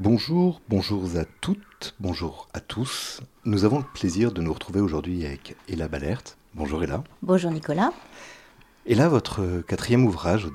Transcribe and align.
Bonjour, 0.00 0.60
bonjour 0.68 1.16
à 1.16 1.24
toutes, 1.40 1.96
bonjour 1.98 2.46
à 2.54 2.60
tous. 2.60 3.20
Nous 3.44 3.64
avons 3.64 3.78
le 3.78 3.84
plaisir 3.84 4.30
de 4.30 4.40
nous 4.40 4.52
retrouver 4.52 4.80
aujourd'hui 4.80 5.26
avec 5.26 5.56
Ella 5.68 5.88
Balert. 5.88 6.22
Bonjour 6.54 6.84
Ella. 6.84 7.02
Bonjour 7.20 7.50
Nicolas. 7.50 7.92
Ella, 8.86 9.08
votre 9.08 9.60
quatrième 9.62 10.06
ouvrage 10.06 10.46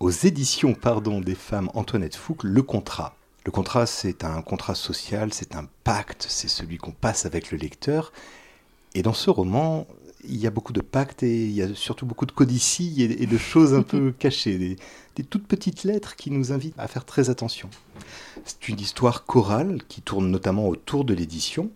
aux 0.00 0.10
éditions, 0.10 0.74
pardon, 0.74 1.22
des 1.22 1.34
femmes 1.34 1.70
Antoinette 1.72 2.14
Fouque, 2.14 2.44
Le 2.44 2.60
Contrat. 2.60 3.16
Le 3.46 3.50
contrat, 3.50 3.86
c'est 3.86 4.22
un 4.22 4.42
contrat 4.42 4.74
social, 4.74 5.32
c'est 5.32 5.56
un 5.56 5.66
pacte, 5.84 6.26
c'est 6.28 6.48
celui 6.48 6.76
qu'on 6.76 6.92
passe 6.92 7.24
avec 7.24 7.52
le 7.52 7.56
lecteur. 7.56 8.12
Et 8.94 9.00
dans 9.00 9.14
ce 9.14 9.30
roman, 9.30 9.86
il 10.28 10.36
y 10.36 10.46
a 10.46 10.50
beaucoup 10.50 10.72
de 10.72 10.80
pactes 10.80 11.22
et 11.22 11.44
il 11.44 11.52
y 11.52 11.62
a 11.62 11.74
surtout 11.74 12.06
beaucoup 12.06 12.26
de 12.26 12.32
codicilles 12.32 13.02
et, 13.02 13.26
de 13.26 13.38
choses 13.38 13.74
un 13.74 13.82
peu 13.82 14.12
cachées, 14.18 14.76
des, 15.14 15.24
toutes 15.24 15.46
petites 15.46 15.84
lettres 15.84 16.16
qui 16.16 16.30
nous 16.30 16.52
invitent 16.52 16.74
à 16.78 16.88
faire 16.88 17.04
très 17.04 17.30
attention. 17.30 17.70
C'est 18.44 18.68
une 18.68 18.80
histoire 18.80 19.24
chorale 19.24 19.82
qui 19.88 20.02
tourne 20.02 20.30
notamment 20.30 20.68
autour 20.68 21.04
de 21.04 21.14
l'édition. 21.14 21.70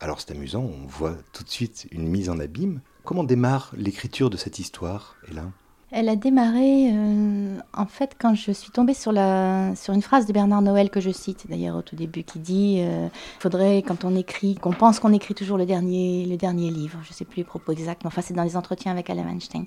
Alors 0.00 0.20
c'est 0.20 0.32
amusant, 0.32 0.62
on 0.62 0.86
voit 0.86 1.16
tout 1.32 1.44
de 1.44 1.50
suite 1.50 1.86
une 1.90 2.08
mise 2.08 2.28
en 2.28 2.38
abîme. 2.38 2.80
Comment 3.04 3.24
démarre 3.24 3.72
l'écriture 3.76 4.30
de 4.30 4.36
cette 4.36 4.58
histoire, 4.58 5.16
Hélène? 5.30 5.50
Elle 5.96 6.08
a 6.08 6.16
démarré, 6.16 6.90
euh, 6.92 7.56
en 7.72 7.86
fait, 7.86 8.16
quand 8.18 8.34
je 8.34 8.50
suis 8.50 8.72
tombée 8.72 8.94
sur, 8.94 9.12
la, 9.12 9.76
sur 9.76 9.94
une 9.94 10.02
phrase 10.02 10.26
de 10.26 10.32
Bernard 10.32 10.60
Noël 10.60 10.90
que 10.90 10.98
je 10.98 11.10
cite 11.10 11.46
d'ailleurs 11.48 11.76
au 11.76 11.82
tout 11.82 11.94
début, 11.94 12.24
qui 12.24 12.40
dit 12.40 12.78
euh, 12.80 13.06
faudrait, 13.38 13.82
quand 13.82 14.04
on 14.04 14.16
écrit, 14.16 14.56
qu'on 14.56 14.72
pense 14.72 14.98
qu'on 14.98 15.12
écrit 15.12 15.34
toujours 15.34 15.56
le 15.56 15.66
dernier, 15.66 16.26
le 16.26 16.36
dernier 16.36 16.72
livre. 16.72 16.98
Je 17.04 17.12
sais 17.12 17.24
plus 17.24 17.38
les 17.38 17.44
propos 17.44 17.70
exacts, 17.70 18.02
mais 18.02 18.08
enfin, 18.08 18.22
c'est 18.22 18.34
dans 18.34 18.42
les 18.42 18.56
entretiens 18.56 18.90
avec 18.90 19.08
Alain 19.08 19.22
Weinstein. 19.22 19.66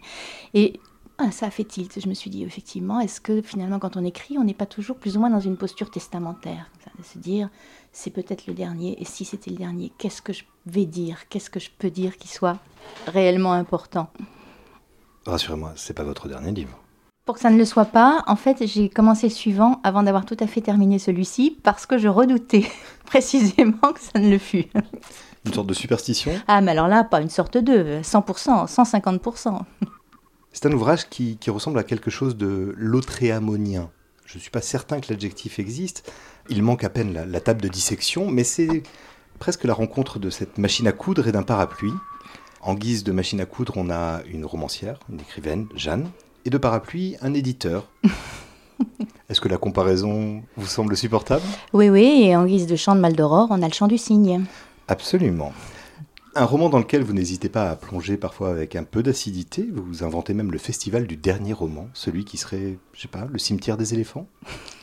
Et 0.54 0.82
ah, 1.18 1.32
ça 1.32 1.46
a 1.46 1.50
fait 1.50 1.64
tilt. 1.64 1.98
Je 1.98 2.10
me 2.10 2.14
suis 2.14 2.30
dit, 2.30 2.44
effectivement, 2.44 3.00
est-ce 3.00 3.22
que 3.22 3.42
finalement, 3.42 3.80
quand 3.80 3.96
on 3.96 4.04
écrit, 4.04 4.38
on 4.38 4.44
n'est 4.44 4.54
pas 4.54 4.66
toujours 4.66 4.98
plus 4.98 5.16
ou 5.16 5.22
moins 5.22 5.30
dans 5.30 5.40
une 5.40 5.56
posture 5.56 5.90
testamentaire? 5.90 6.70
De 7.00 7.04
se 7.04 7.20
dire, 7.20 7.50
c'est 7.94 8.12
peut-être 8.12 8.48
le 8.48 8.54
dernier, 8.54 9.00
et 9.00 9.06
si 9.06 9.24
c'était 9.24 9.52
le 9.52 9.58
dernier, 9.58 9.94
qu'est-ce 9.98 10.22
que 10.22 10.34
je 10.34 10.44
vais 10.66 10.86
dire? 10.86 11.30
Qu'est-ce 11.30 11.50
que 11.50 11.60
je 11.60 11.70
peux 11.78 11.90
dire 11.90 12.18
qui 12.18 12.28
soit 12.28 12.58
réellement 13.06 13.54
important? 13.54 14.10
Rassurez-moi, 15.28 15.74
c'est 15.76 15.94
pas 15.94 16.04
votre 16.04 16.30
dernier 16.30 16.52
livre. 16.52 16.80
Pour 17.26 17.36
que 17.36 17.42
ça 17.42 17.50
ne 17.50 17.58
le 17.58 17.66
soit 17.66 17.86
pas, 17.86 18.24
en 18.28 18.38
fait, 18.38 18.66
j'ai 18.66 18.88
commencé 18.88 19.28
le 19.28 19.34
suivant 19.34 19.82
avant 19.84 20.02
d'avoir 20.02 20.26
tout 20.26 20.38
à 20.40 20.48
fait 20.48 20.62
terminé 20.62 20.98
celui-ci 21.00 21.58
parce 21.62 21.86
que 21.86 21.98
je 21.98 22.08
redoutais 22.08 22.66
précisément 23.06 23.92
que 23.94 24.00
ça 24.00 24.20
ne 24.20 24.30
le 24.30 24.38
fût. 24.38 24.68
Une 25.46 25.54
sorte 25.54 25.68
de 25.68 25.74
superstition? 25.74 26.32
Ah, 26.48 26.62
mais 26.62 26.72
alors 26.72 26.88
là, 26.88 27.04
pas 27.04 27.20
une 27.20 27.30
sorte 27.30 27.58
de 27.58 28.00
100%, 28.02 28.74
150%. 28.74 29.60
C'est 30.54 30.66
un 30.66 30.72
ouvrage 30.72 31.10
qui, 31.10 31.38
ressemble 31.48 31.80
à 31.80 31.84
quelque 31.84 32.10
chose 32.10 32.38
de 32.38 32.74
lautréamonien. 32.78 33.90
Je 34.26 34.38
ne 34.38 34.42
suis 34.42 34.50
pas 34.50 34.62
certain 34.62 35.02
que 35.02 35.12
l'adjectif 35.12 35.60
existe. 35.60 36.10
Il 36.50 36.64
manque 36.64 36.86
à 36.86 36.90
peine 36.90 37.14
la 37.30 37.40
table 37.42 37.62
de 37.62 37.68
dissection, 37.68 38.32
mais 38.32 38.46
c'est 38.46 38.84
presque 39.40 39.66
la 39.66 39.74
rencontre 39.74 40.20
de 40.20 40.30
cette 40.30 40.58
machine 40.58 40.88
à 40.88 40.94
coudre 40.94 41.28
et 41.28 41.32
d'un 41.34 41.44
parapluie. 41.44 41.94
En 42.68 42.74
guise 42.74 43.06
de 43.06 43.14
machine 43.14 43.40
à 43.40 43.46
coudre, 43.46 43.72
on 43.78 43.90
a 43.90 44.24
une 44.30 44.44
romancière, 44.44 45.00
une 45.10 45.22
écrivaine, 45.22 45.68
Jeanne, 45.74 46.10
et 46.44 46.50
de 46.50 46.58
parapluie, 46.58 47.16
un 47.22 47.34
éditeur. 47.34 47.88
Est-ce 49.30 49.40
que 49.40 49.48
la 49.48 49.58
comparaison 49.58 50.44
vous 50.58 50.66
semble 50.66 50.98
supportable? 50.98 51.46
Oui, 51.72 51.88
oui, 51.88 52.24
et 52.26 52.36
en 52.36 52.46
guise 52.46 52.68
de 52.68 52.76
chant 52.76 52.94
de 52.94 53.00
Maldoror, 53.00 53.48
on 53.52 53.62
a 53.62 53.68
le 53.70 53.74
chant 53.74 53.88
du 53.88 53.98
cygne. 53.98 54.44
Absolument. 54.90 55.54
Un 56.36 56.44
roman 56.44 56.68
dans 56.68 56.80
lequel 56.80 57.04
vous 57.04 57.14
n'hésitez 57.14 57.48
pas 57.48 57.70
à 57.70 57.78
plonger 57.78 58.18
parfois 58.18 58.50
avec 58.50 58.76
un 58.76 58.84
peu 58.84 59.02
d'acidité. 59.02 59.66
Vous 59.74 60.04
inventez 60.04 60.34
même 60.34 60.52
le 60.52 60.58
festival 60.58 61.08
du 61.08 61.16
dernier 61.16 61.54
roman, 61.54 61.88
celui 61.94 62.26
qui 62.26 62.36
serait, 62.36 62.78
je 62.92 63.02
sais 63.02 63.08
pas, 63.08 63.30
le 63.32 63.40
cimetière 63.40 63.78
des 63.78 63.94
éléphants? 63.94 64.28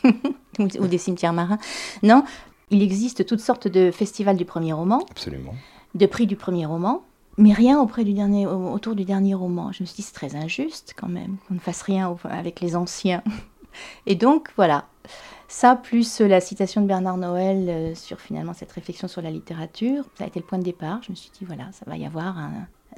Ou 0.59 0.87
des 0.87 0.97
cimetières 0.97 1.33
marins. 1.33 1.59
Non, 2.01 2.23
il 2.71 2.81
existe 2.81 3.27
toutes 3.27 3.41
sortes 3.41 3.67
de 3.67 3.91
festivals 3.91 4.37
du 4.37 4.45
premier 4.45 4.73
roman. 4.73 5.05
Absolument. 5.11 5.53
De 5.93 6.07
prix 6.07 6.25
du 6.25 6.35
premier 6.35 6.65
roman 6.65 7.03
mais 7.37 7.53
rien 7.53 7.79
auprès 7.79 8.03
du 8.03 8.13
dernier, 8.13 8.47
autour 8.47 8.95
du 8.95 9.05
dernier 9.05 9.33
roman. 9.33 9.71
Je 9.71 9.83
me 9.83 9.85
suis 9.85 9.97
dit, 9.97 10.01
c'est 10.01 10.13
très 10.13 10.35
injuste 10.35 10.93
quand 10.97 11.09
même 11.09 11.37
qu'on 11.47 11.55
ne 11.55 11.59
fasse 11.59 11.81
rien 11.81 12.15
avec 12.23 12.61
les 12.61 12.75
anciens. 12.75 13.23
Et 14.05 14.15
donc, 14.15 14.49
voilà. 14.55 14.85
Ça, 15.47 15.75
plus 15.75 16.21
la 16.21 16.41
citation 16.41 16.81
de 16.81 16.87
Bernard 16.87 17.17
Noël 17.17 17.69
euh, 17.69 17.95
sur 17.95 18.19
finalement 18.19 18.53
cette 18.53 18.71
réflexion 18.71 19.07
sur 19.07 19.21
la 19.21 19.29
littérature, 19.29 20.03
ça 20.17 20.23
a 20.23 20.27
été 20.27 20.39
le 20.39 20.45
point 20.45 20.57
de 20.57 20.63
départ. 20.63 21.01
Je 21.03 21.11
me 21.11 21.15
suis 21.15 21.29
dit, 21.37 21.45
voilà, 21.45 21.65
ça 21.71 21.85
va 21.85 21.97
y 21.97 22.05
avoir 22.05 22.37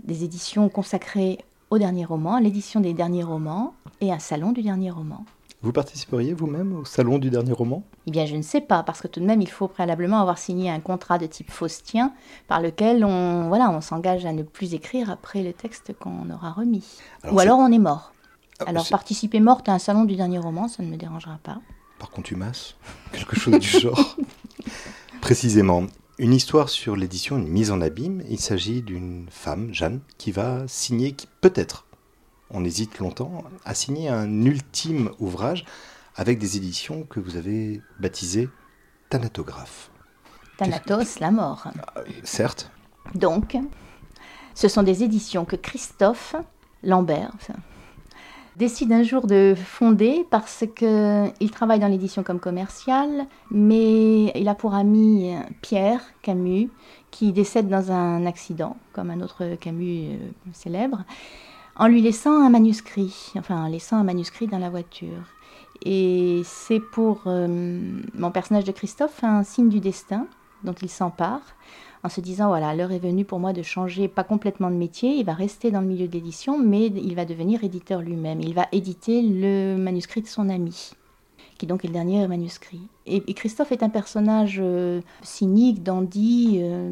des 0.03 0.23
éditions 0.23 0.69
consacrées 0.69 1.39
au 1.69 1.77
dernier 1.77 2.05
roman, 2.05 2.37
l'édition 2.39 2.79
des 2.79 2.93
derniers 2.93 3.23
romans 3.23 3.73
et 3.99 4.11
un 4.11 4.19
salon 4.19 4.51
du 4.51 4.61
dernier 4.61 4.91
roman. 4.91 5.25
Vous 5.63 5.71
participeriez 5.71 6.33
vous-même 6.33 6.75
au 6.77 6.85
salon 6.85 7.17
du 7.17 7.31
dernier 7.31 7.51
roman? 7.51 7.83
Eh 8.05 8.11
bien, 8.11 8.27
je 8.27 8.35
ne 8.35 8.43
sais 8.43 8.61
pas, 8.61 8.83
parce 8.83 9.01
que 9.01 9.07
tout 9.07 9.19
de 9.19 9.25
même, 9.25 9.41
il 9.41 9.49
faut 9.49 9.67
préalablement 9.67 10.21
avoir 10.21 10.37
signé 10.37 10.69
un 10.69 10.79
contrat 10.79 11.17
de 11.17 11.25
type 11.25 11.49
faustien 11.49 12.13
par 12.47 12.61
lequel 12.61 13.03
on, 13.03 13.47
voilà, 13.47 13.71
on 13.71 13.81
s'engage 13.81 14.25
à 14.27 14.33
ne 14.33 14.43
plus 14.43 14.75
écrire 14.75 15.09
après 15.09 15.41
le 15.41 15.53
texte 15.53 15.93
qu'on 15.99 16.29
aura 16.29 16.51
remis. 16.51 16.85
Ou 17.31 17.39
alors 17.39 17.57
on 17.57 17.71
est 17.71 17.79
mort. 17.79 18.13
Ah, 18.59 18.65
alors, 18.67 18.87
participer 18.87 19.39
morte 19.39 19.67
à 19.67 19.73
un 19.73 19.79
salon 19.79 20.03
du 20.05 20.15
dernier 20.15 20.37
roman, 20.37 20.67
ça 20.67 20.83
ne 20.83 20.89
me 20.89 20.97
dérangera 20.97 21.39
pas. 21.41 21.59
Par 21.97 22.11
contumace 22.11 22.75
Quelque 23.11 23.35
chose 23.35 23.57
du 23.59 23.67
genre 23.67 24.15
Précisément. 25.21 25.87
Une 26.19 26.33
histoire 26.33 26.69
sur 26.69 26.95
l'édition, 26.95 27.37
une 27.37 27.47
mise 27.47 27.71
en 27.71 27.81
abîme. 27.81 28.23
Il 28.29 28.39
s'agit 28.39 28.81
d'une 28.83 29.25
femme, 29.29 29.73
Jeanne, 29.73 30.01
qui 30.17 30.31
va 30.31 30.67
signer, 30.67 31.13
qui 31.13 31.27
peut-être 31.41 31.86
on 32.51 32.63
hésite 32.63 32.99
longtemps, 32.99 33.43
à 33.65 33.73
signer 33.73 34.09
un 34.09 34.43
ultime 34.43 35.11
ouvrage 35.19 35.65
avec 36.15 36.39
des 36.39 36.57
éditions 36.57 37.03
que 37.03 37.19
vous 37.19 37.35
avez 37.37 37.81
baptisées 37.99 38.49
Thanatographe. 39.09 39.91
Thanatos, 40.57 41.19
la 41.19 41.31
mort. 41.31 41.67
Euh, 41.97 42.03
certes. 42.23 42.71
Donc, 43.13 43.57
ce 44.55 44.67
sont 44.67 44.83
des 44.83 45.03
éditions 45.03 45.45
que 45.45 45.55
Christophe 45.55 46.35
Lambert 46.83 47.31
décide 48.57 48.91
un 48.91 49.03
jour 49.03 49.27
de 49.27 49.53
fonder 49.55 50.25
parce 50.31 50.65
qu'il 50.75 51.51
travaille 51.51 51.79
dans 51.79 51.87
l'édition 51.87 52.23
comme 52.23 52.39
commercial, 52.39 53.27
mais 53.51 54.31
il 54.35 54.47
a 54.49 54.55
pour 54.55 54.73
ami 54.73 55.35
Pierre 55.61 56.01
Camus 56.23 56.69
qui 57.11 57.31
décède 57.31 57.69
dans 57.69 57.91
un 57.91 58.25
accident, 58.25 58.75
comme 58.93 59.11
un 59.11 59.21
autre 59.21 59.55
Camus 59.59 60.09
euh, 60.09 60.17
célèbre 60.53 61.03
en 61.77 61.87
lui 61.87 62.01
laissant 62.01 62.41
un 62.41 62.49
manuscrit, 62.49 63.31
enfin 63.37 63.65
en 63.65 63.67
laissant 63.67 63.97
un 63.97 64.03
manuscrit 64.03 64.47
dans 64.47 64.59
la 64.59 64.69
voiture. 64.69 65.33
Et 65.83 66.41
c'est 66.43 66.79
pour 66.79 67.23
euh, 67.27 67.47
mon 68.15 68.31
personnage 68.31 68.63
de 68.63 68.71
Christophe 68.71 69.23
un 69.23 69.43
signe 69.43 69.69
du 69.69 69.79
destin 69.79 70.27
dont 70.63 70.73
il 70.73 70.89
s'empare 70.89 71.41
en 72.03 72.09
se 72.09 72.21
disant 72.21 72.47
voilà, 72.47 72.73
l'heure 72.75 72.91
est 72.91 72.99
venue 72.99 73.25
pour 73.25 73.39
moi 73.39 73.53
de 73.53 73.61
changer, 73.61 74.07
pas 74.07 74.23
complètement 74.23 74.69
de 74.69 74.75
métier, 74.75 75.15
il 75.15 75.25
va 75.25 75.33
rester 75.33 75.71
dans 75.71 75.81
le 75.81 75.87
milieu 75.87 76.07
d'édition, 76.07 76.57
mais 76.57 76.87
il 76.87 77.15
va 77.15 77.25
devenir 77.25 77.63
éditeur 77.63 78.01
lui-même. 78.01 78.39
Il 78.41 78.53
va 78.53 78.67
éditer 78.71 79.21
le 79.21 79.75
manuscrit 79.77 80.21
de 80.21 80.27
son 80.27 80.49
ami, 80.49 80.91
qui 81.57 81.65
donc 81.65 81.83
est 81.83 81.87
le 81.87 81.93
dernier 81.93 82.27
manuscrit. 82.27 82.81
Et, 83.05 83.21
Christophe 83.33 83.71
est 83.71 83.83
un 83.83 83.89
personnage 83.89 84.59
euh, 84.61 85.01
cynique, 85.21 85.83
dandy. 85.83 86.59
Euh, 86.61 86.91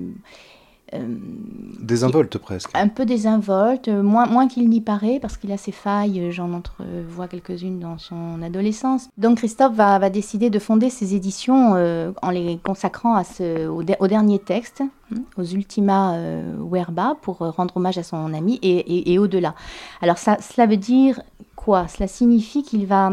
désinvolte 0.94 2.38
presque. 2.38 2.70
Un 2.74 2.88
peu 2.88 3.06
désinvolte, 3.06 3.90
moins, 3.90 4.26
moins 4.28 4.48
qu'il 4.48 4.70
n'y 4.70 4.82
paraît, 4.82 5.20
parce 5.22 5.38
qu'il 5.38 5.52
a 5.52 5.58
ses 5.58 5.72
failles, 5.72 6.32
j'en 6.32 6.54
entrevois 6.54 7.28
quelques-unes 7.28 7.80
dans 7.80 7.98
son 7.98 8.42
adolescence. 8.42 9.10
Donc 9.18 9.38
Christophe 9.38 9.74
va, 9.74 10.00
va 10.00 10.10
décider 10.10 10.50
de 10.50 10.60
fonder 10.60 10.90
ses 10.90 11.16
éditions 11.16 11.74
euh, 11.76 12.12
en 12.22 12.30
les 12.30 12.60
consacrant 12.64 13.16
à 13.16 13.24
ce, 13.24 13.68
au, 13.68 14.08
dernier 14.08 14.40
texte, 14.40 14.82
hein, 14.82 15.20
aux 15.38 15.44
Ultima 15.44 16.16
euh, 16.16 16.56
Verba, 16.72 17.16
pour 17.22 17.38
rendre 17.38 17.78
hommage 17.78 17.98
à 17.98 18.04
son 18.04 18.34
ami 18.34 18.60
et, 18.62 19.14
et, 19.14 19.20
au-delà. 19.20 19.56
Alors 20.02 20.18
ça, 20.18 20.38
cela 20.40 20.68
veut 20.68 20.78
dire 20.78 21.22
quoi? 21.56 21.88
Cela 21.88 22.08
signifie 22.08 22.64
qu'il 22.64 22.86
va 22.86 23.12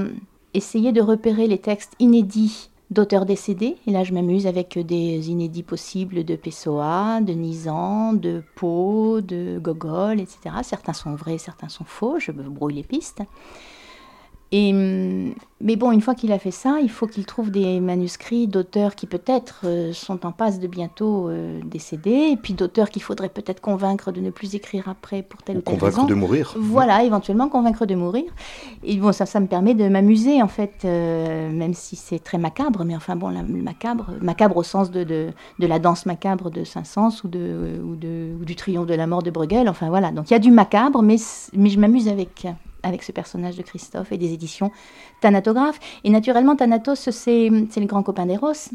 essayer 0.55 0.93
de 0.93 1.01
repérer 1.01 1.47
les 1.47 1.59
textes 1.59 1.95
inédits 1.99 2.69
d'auteurs 2.93 3.27
décédés. 3.27 3.77
Et 3.87 3.91
là, 3.91 4.05
je 4.05 4.13
m'amuse 4.13 4.47
avec 4.47 4.79
des 4.79 5.31
inédits 5.31 5.63
possibles 5.63 6.25
de 6.25 6.37
Pessoa, 6.37 7.21
de 7.21 7.33
Nizan, 7.33 8.13
de 8.13 8.43
Poe, 8.55 9.21
de 9.21 9.59
Gogol, 9.59 10.21
etc. 10.21 10.57
Certains 10.63 10.93
sont 10.93 11.15
vrais, 11.15 11.39
certains 11.39 11.69
sont 11.69 11.85
faux. 11.85 12.19
Je 12.19 12.33
brouille 12.33 12.75
les 12.75 12.83
pistes. 12.83 13.23
Hum, 14.53 15.35
mais 15.63 15.77
bon, 15.77 15.93
une 15.93 16.01
fois 16.01 16.15
qu'il 16.15 16.33
a 16.33 16.39
fait 16.39 16.51
ça, 16.51 16.79
il 16.83 16.91
faut 16.91 17.07
qu'il 17.07 17.25
trouve 17.25 17.51
des 17.51 17.81
manuscrits 17.81 18.49
d'auteurs 18.49 18.97
qui 18.97 19.07
peut-être 19.07 19.61
euh, 19.65 19.93
sont 19.93 20.27
en 20.27 20.33
passe 20.33 20.59
de 20.59 20.67
bientôt 20.67 21.29
euh, 21.29 21.61
décéder, 21.65 22.31
et 22.33 22.37
puis 22.37 22.53
d'auteurs 22.53 22.91
qu'il 22.91 23.01
faudrait 23.01 23.31
peut-être 23.31 23.61
convaincre 23.61 24.13
de 24.13 24.21
ne 24.21 24.31
plus 24.31 24.55
écrire 24.55 24.89
après 24.89 25.23
pour 25.23 25.41
telle 25.43 25.59
ou, 25.59 25.61
telle 25.63 25.79
convaincre 25.79 26.07
de 26.07 26.15
mourir. 26.15 26.55
Voilà, 26.59 27.05
éventuellement 27.05 27.49
convaincre 27.49 27.87
de 27.87 27.95
mourir. 27.95 28.25
Et 28.83 28.97
bon, 28.97 29.13
ça, 29.13 29.25
ça 29.25 29.41
me 29.41 29.47
permet 29.47 29.75
de 29.75 29.89
m'amuser 29.89 30.43
en 30.43 30.49
fait, 30.49 30.83
euh, 30.85 31.51
même 31.51 31.73
si 31.73 31.97
c'est 31.97 32.19
très 32.19 32.39
macabre, 32.39 32.85
mais 32.85 32.97
enfin 32.97 33.17
bon, 33.17 33.31
la, 33.31 33.43
macabre, 33.43 34.11
macabre 34.21 34.57
au 34.59 34.65
sens 34.65 34.91
de, 34.91 35.05
de, 35.05 35.29
de, 35.61 35.67
la 35.67 35.79
danse 35.79 36.05
macabre 36.05 36.51
de 36.51 36.65
Saint-Saëns 36.65 37.23
ou, 37.25 37.29
de, 37.29 37.81
ou, 37.83 37.93
ou 37.93 38.45
du 38.45 38.57
triomphe 38.57 38.87
de 38.87 38.95
la 38.95 39.07
mort 39.07 39.23
de 39.23 39.31
Bruegel. 39.31 39.69
Enfin 39.69 39.89
voilà, 39.89 40.11
donc 40.11 40.29
il 40.31 40.35
y 40.35 40.37
a 40.37 40.41
du 40.41 40.51
macabre, 40.51 41.03
mais, 41.03 41.17
mais 41.55 41.71
je 41.71 41.79
m'amuse 41.79 42.09
avec 42.09 42.47
avec 42.83 43.03
ce 43.03 43.13
personnage 43.13 43.57
de 43.57 43.63
Christophe 43.63 44.13
et 44.13 44.19
des 44.19 44.33
éditions 44.33 44.71
Thanatographe. 45.21 45.79
Et 46.05 46.11
naturellement, 46.11 46.57
Thanatos, 46.57 47.11
c'est 47.11 47.49
le 47.49 47.87
grand 47.87 48.03
copain 48.03 48.27
d'Eros. 48.27 48.71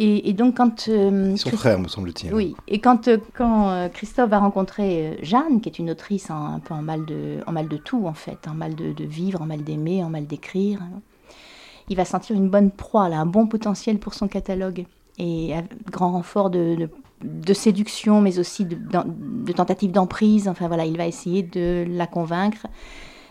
Et, 0.00 0.32
donc 0.32 0.56
quand... 0.56 0.86
Euh, 0.88 1.34
Son 1.36 1.50
frère, 1.50 1.80
me 1.80 1.88
semble-t-il. 1.88 2.32
Oui, 2.32 2.54
et 2.68 2.78
quand, 2.78 3.08
euh, 3.08 3.18
quand 3.34 3.68
euh, 3.68 3.88
Christophe 3.88 4.30
va 4.30 4.38
rencontrer 4.38 5.18
Jeanne, 5.22 5.60
qui 5.60 5.68
est 5.68 5.80
une 5.80 5.90
autrice 5.90 6.30
un 6.30 6.60
peu 6.64 6.72
en 6.72 6.82
mal, 6.82 7.04
de, 7.04 7.38
en 7.48 7.52
mal 7.52 7.66
de 7.66 7.76
tout, 7.76 8.06
en 8.06 8.14
fait, 8.14 8.46
en 8.46 8.54
mal 8.54 8.76
de, 8.76 8.94
vivre, 9.04 9.42
en 9.42 9.46
mal 9.46 9.64
d'aimer, 9.64 10.04
en 10.04 10.08
mal 10.08 10.26
d'écrire, 10.26 10.80
il 11.88 11.96
va 11.96 12.04
sentir 12.04 12.36
une 12.36 12.48
bonne 12.48 12.70
proie, 12.70 13.08
là, 13.08 13.18
un 13.18 13.26
bon 13.26 13.48
potentiel 13.48 13.98
pour 13.98 14.14
son 14.14 14.28
catalogue. 14.28 14.86
Et 15.20 15.52
un 15.52 15.64
grand 15.90 16.12
renfort 16.12 16.48
de, 16.48 16.88
de, 17.24 17.52
séduction, 17.52 18.20
mais 18.20 18.38
aussi 18.38 18.64
de, 18.64 18.76
de 18.76 19.52
tentative 19.52 19.90
d'emprise. 19.90 20.46
Enfin 20.46 20.68
voilà, 20.68 20.84
il 20.84 20.96
va 20.96 21.08
essayer 21.08 21.42
de 21.42 21.84
la 21.88 22.06
convaincre 22.06 22.68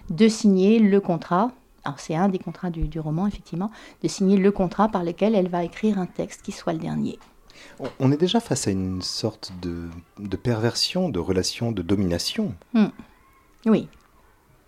de 0.10 0.28
signer 0.28 0.80
le 0.80 1.00
contrat 1.00 1.52
alors 1.88 2.02
c'est 2.02 2.16
un 2.16 2.28
des 2.28 2.38
contrats 2.38 2.70
du, 2.70 3.00
roman, 3.00 3.28
effectivement, 3.28 3.72
de 4.04 4.10
signer 4.10 4.36
le 4.36 4.52
contrat 4.52 4.90
par 4.90 5.06
lequel 5.06 5.36
elle 5.36 5.48
va 5.48 5.64
écrire 5.64 5.98
un 5.98 6.06
texte 6.06 6.42
qui 6.42 6.52
soit 6.52 6.74
le 6.74 6.80
dernier. 6.80 7.18
On 8.00 8.12
est 8.12 8.18
déjà 8.18 8.42
face 8.42 8.68
à 8.68 8.72
une 8.72 9.02
sorte 9.02 9.54
de, 9.62 10.36
perversion, 10.36 11.08
de 11.08 11.20
relation 11.20 11.72
de 11.72 11.82
domination. 11.82 12.54
Hmm. 12.74 12.88
Oui. 13.66 13.88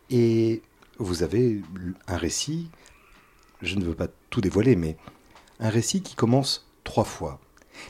Et 0.09 0.61
vous 0.97 1.21
avez 1.21 1.61
un 2.07 2.15
récit, 2.15 2.69
je 3.61 3.75
ne 3.75 3.83
veux 3.83 3.95
pas 3.95 4.07
tout 4.29 4.39
dévoiler, 4.39 4.77
mais 4.77 4.95
un 5.59 5.69
récit 5.69 6.01
qui 6.01 6.15
commence 6.15 6.69
trois 6.85 7.03
fois. 7.03 7.41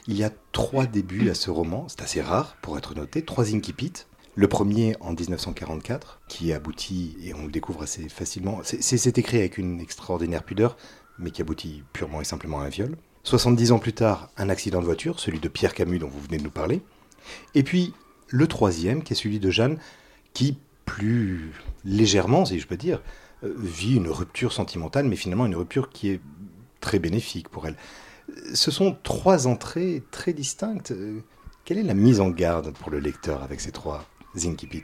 Il 0.08 0.18
y 0.18 0.24
a 0.24 0.32
trois 0.54 0.88
débuts 0.88 1.30
à 1.30 1.36
ce 1.36 1.52
roman, 1.52 1.86
c'est 1.88 2.02
assez 2.02 2.22
rare 2.22 2.56
pour 2.64 2.80
être 2.80 2.96
noté, 2.96 3.24
trois 3.24 3.54
incipits. 3.54 4.06
Le 4.36 4.48
premier 4.48 4.96
en 5.02 5.12
1944, 5.12 6.22
qui 6.28 6.54
aboutit, 6.54 7.18
et 7.24 7.34
on 7.34 7.46
le 7.46 7.52
découvre 7.52 7.84
assez 7.84 8.08
facilement, 8.10 8.62
c'est 8.64 9.18
écrit 9.18 9.38
avec 9.38 9.58
une 9.58 9.80
extraordinaire 9.82 10.44
pudeur, 10.44 10.78
mais 11.18 11.32
qui 11.32 11.42
aboutit 11.42 11.84
purement 11.94 12.22
et 12.22 12.26
simplement 12.26 12.62
à 12.62 12.66
un 12.66 12.70
viol. 12.70 12.96
70 13.24 13.74
ans 13.74 13.80
plus 13.80 13.94
tard, 13.94 14.30
un 14.38 14.50
accident 14.50 14.80
de 14.80 14.86
voiture, 14.86 15.20
celui 15.20 15.40
de 15.40 15.50
Pierre 15.50 15.74
Camus 15.74 16.00
dont 16.00 16.08
vous 16.08 16.22
venez 16.22 16.38
de 16.38 16.44
nous 16.44 16.52
parler. 16.52 16.82
Et 17.54 17.64
puis 17.64 17.94
le 18.28 18.48
troisième, 18.48 19.04
qui 19.04 19.14
est 19.14 19.16
celui 19.16 19.40
de 19.40 19.50
Jeanne, 19.50 19.78
qui, 20.34 20.58
plus 20.86 21.52
légèrement, 21.84 22.46
si 22.46 22.60
je 22.60 22.68
peux 22.68 22.78
dire, 22.78 23.02
euh, 23.44 23.54
vit 23.58 23.96
une 23.96 24.08
rupture 24.08 24.54
sentimentale, 24.54 25.06
mais 25.06 25.16
finalement 25.16 25.46
une 25.46 25.56
rupture 25.56 25.90
qui 25.90 26.10
est 26.10 26.22
très 26.80 27.00
bénéfique 27.00 27.50
pour 27.50 27.68
elle. 27.68 27.76
Ce 28.54 28.72
sont 28.72 28.96
trois 29.04 29.48
entrées 29.48 30.04
très 30.12 30.34
distinctes. 30.34 30.92
Euh, 30.92 31.22
quelle 31.66 31.78
est 31.78 31.84
la 31.84 31.94
mise 31.94 32.20
en 32.20 32.30
garde 32.30 32.72
pour 32.74 32.90
le 32.90 33.00
lecteur 33.00 33.44
avec 33.44 33.60
ces 33.60 33.72
trois 33.72 34.06
Zinkipit 34.36 34.84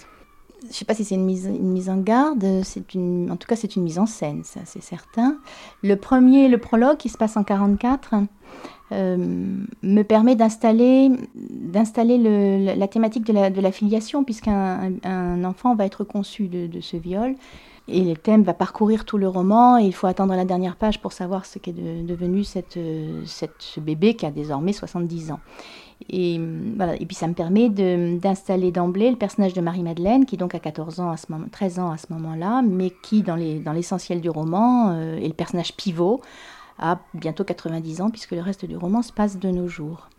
je 0.62 0.69
ne 0.69 0.74
sais 0.74 0.86
pas 0.86 0.95
si 0.95 1.03
c'est 1.06 1.15
une 1.15 1.25
mise, 1.25 1.89
en 1.89 1.97
garde, 1.97 2.44
une, 2.94 3.30
en 3.31 3.36
tout 3.36 3.47
cas 3.47 3.56
c'est 3.56 3.75
une 3.75 3.83
mise 3.83 4.00
en 4.00 4.07
scène, 4.07 4.44
ça 4.44 4.62
c'est 4.65 4.81
certain. 4.81 5.38
Le 5.83 5.95
premier, 5.95 6.47
le 6.47 6.57
prologue 6.57 6.97
qui 6.97 7.09
se 7.09 7.18
passe 7.18 7.38
en 7.38 7.44
44, 7.44 8.15
euh, 8.92 9.18
me 9.83 10.01
permet 10.03 10.36
d'installer, 10.36 11.12
la 11.74 12.88
thématique 12.88 13.25
de 13.25 13.62
la, 13.62 13.71
filiation, 13.71 14.24
puisqu'un 14.24 14.94
un 15.03 15.44
enfant 15.44 15.75
va 15.75 15.86
être 15.86 16.03
conçu 16.03 16.47
de, 16.47 16.81
ce 16.81 16.97
viol. 16.97 17.36
Et 17.88 18.01
le 18.01 18.15
thème 18.15 18.42
va 18.42 18.56
parcourir 18.56 19.06
tout 19.06 19.19
le 19.19 19.27
roman, 19.27 19.77
et 19.77 19.83
il 19.83 19.94
faut 19.94 20.07
attendre 20.07 20.36
la 20.36 20.45
dernière 20.45 20.75
page 20.75 21.00
pour 21.00 21.13
savoir 21.13 21.45
ce 21.45 21.59
qu'est 21.59 21.74
devenu 21.74 22.44
ce 22.44 23.80
bébé 23.80 24.15
qui 24.15 24.25
a 24.25 24.31
désormais 24.31 24.74
70 24.74 25.31
ans. 25.31 25.39
Et, 26.09 26.39
voilà. 26.75 26.95
et 26.95 27.06
puis 27.06 27.15
ça 27.15 27.27
me 27.27 27.33
permet 27.33 27.69
d'installer 27.69 28.71
d'emblée 28.71 29.09
le 29.09 29.15
personnage 29.15 29.53
de 29.53 29.62
Marie-Madeleine, 29.62 30.25
qui 30.25 30.38
donc 30.38 30.53
a 30.53 30.59
14 30.59 31.00
ans 31.00 31.09
à 31.09 31.18
ce 31.18 31.31
moment, 31.31 31.45
13 31.51 31.80
ans 31.80 31.92
à 31.92 31.97
ce 31.97 32.07
moment-là, 32.13 32.62
mais 32.62 32.92
qui 33.01 33.21
dans 33.21 33.36
l'essentiel 33.36 34.21
du 34.21 34.30
roman 34.30 34.89
euh, 34.89 35.18
est 35.18 35.27
le 35.27 35.33
personnage 35.33 35.75
pivot, 35.75 36.21
à 36.77 37.00
bientôt 37.13 37.44
90 37.44 38.01
ans, 38.01 38.09
puisque 38.09 38.31
le 38.31 38.42
reste 38.42 38.65
du 38.65 38.75
roman 38.75 39.01
se 39.01 39.13
passe 39.13 39.39
de 39.39 39.50
nos 39.50 39.68
jours. 39.68 40.09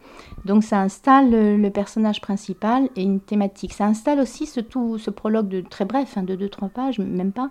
Donc 0.44 0.64
ça 0.64 0.81
installe 0.81 1.31
le, 1.31 1.70
personnage 1.70 2.20
principal 2.20 2.88
et 2.96 3.02
une 3.02 3.20
thématique. 3.20 3.75
Ça 3.75 3.84
installe 3.84 4.20
aussi 4.20 4.46
ce, 4.46 4.61
tout, 4.61 4.99
ce 4.99 5.11
prologue 5.11 5.49
de 5.49 5.61
très 5.61 5.84
bref, 5.84 6.17
hein, 6.17 6.23
de 6.23 6.37
2-3 6.37 6.70
pages, 6.70 6.99
même 6.99 7.32
pas. 7.32 7.50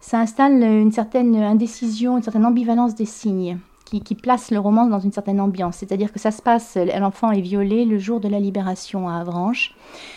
Ça 0.00 0.20
installe 0.20 0.62
une 0.62 0.92
certaine 0.92 1.34
indécision, 1.34 2.18
une 2.18 2.22
certaine 2.22 2.44
ambivalence 2.44 2.94
des 2.94 3.06
signes 3.06 3.58
qui, 3.84 4.14
place 4.14 4.50
le 4.50 4.58
roman 4.58 4.86
dans 4.86 4.98
une 4.98 5.12
certaine 5.12 5.40
ambiance. 5.40 5.76
C'est-à-dire 5.76 6.12
que 6.12 6.18
ça 6.18 6.30
se 6.30 6.42
passe, 6.42 6.76
l'enfant 6.98 7.30
est 7.30 7.40
violé 7.40 7.84
le 7.84 7.98
jour 7.98 8.20
de 8.20 8.28
la 8.28 8.40
libération 8.40 9.08
à 9.08 9.18
Avranches. 9.18 9.74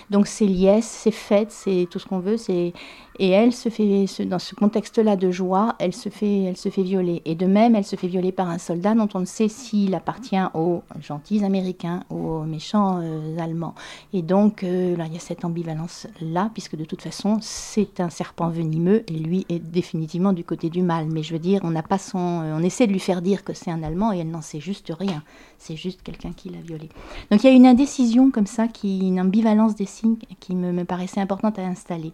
Donc 0.10 0.28
c'est 0.28 0.46
liesse, 0.46 0.86
c'est 0.86 1.12
fête, 1.12 1.52
c'est 1.52 1.88
tout 1.90 2.00
ce 2.00 2.06
qu'on 2.06 2.20
veut. 2.20 2.38
C'est 2.38 2.74
et 3.20 3.30
elle 3.30 3.52
se 3.52 3.70
fait, 3.70 4.06
dans 4.26 4.40
ce 4.40 4.54
contexte-là 4.54 5.16
de 5.16 5.32
joie, 5.32 5.76
elle 5.80 5.94
se, 5.94 6.10
fait, 6.10 6.44
elle 6.44 6.58
se 6.58 6.70
fait 6.70 6.84
violer. 6.84 7.22
Et 7.26 7.34
de 7.34 7.48
même, 7.48 7.76
elle 7.76 7.84
se 7.84 7.96
fait 7.96 8.08
violer 8.08 8.32
par 8.32 8.50
un 8.50 8.60
soldat 8.60 8.94
dont 8.94 9.10
on 9.16 9.22
ne 9.22 9.26
sait 9.26 9.48
s'il 9.48 9.96
appartient 9.96 10.38
aux 10.54 10.84
gentils 11.02 11.44
Américains 11.44 12.04
ou 12.12 12.28
aux 12.28 12.44
méchants 12.44 13.00
euh, 13.02 13.38
Allemands. 13.40 13.74
Et 14.14 14.22
donc, 14.22 14.64
euh, 14.64 14.96
là, 14.96 15.06
il 15.08 15.14
y 15.14 15.18
a 15.18 15.20
cette 15.20 15.46
ambivalence-là, 15.46 16.52
puisque 16.54 16.76
de 16.76 16.86
toute 16.86 17.02
façon, 17.02 17.40
c'est 17.42 18.00
un 18.00 18.10
serpent 18.10 18.50
venimeux 18.50 19.04
et 19.08 19.14
lui 19.14 19.46
est 19.50 19.60
définitivement 19.60 20.34
du 20.34 20.44
côté 20.44 20.70
du 20.70 20.84
mal. 20.84 21.08
Mais 21.08 21.24
je 21.24 21.34
veux 21.34 21.40
dire, 21.40 21.62
on 21.64 21.72
n'a 21.72 21.84
pas 21.84 21.98
son, 21.98 22.42
euh, 22.44 22.56
on 22.56 22.62
essaie 22.62 22.86
de 22.86 22.92
lui 22.92 23.00
faire 23.00 23.24
dire 23.24 23.44
que 23.44 23.54
c'est 23.58 23.72
un 23.72 23.84
Allemand 23.84 24.14
et 24.14 24.20
elle 24.20 24.30
n'en 24.30 24.42
sait 24.42 24.60
juste 24.60 24.92
rien. 24.98 25.24
C'est 25.58 25.76
juste 25.76 26.02
quelqu'un 26.04 26.34
qui 26.34 26.50
l'a 26.50 26.62
violé. 26.62 26.90
Donc 27.32 27.44
il 27.44 27.48
y 27.48 27.50
a 27.50 27.56
une 27.56 27.68
indécision 27.68 28.32
comme 28.32 28.48
ça, 28.48 28.68
qui, 28.68 29.00
une 29.00 29.20
ambivalence 29.20 29.76
des 29.76 29.86
signes 29.86 30.18
qui 30.40 30.56
me, 30.56 30.72
me 30.72 30.86
paraissait 30.86 31.20
importante 31.20 31.60
à 31.60 31.64
installer. 31.64 32.12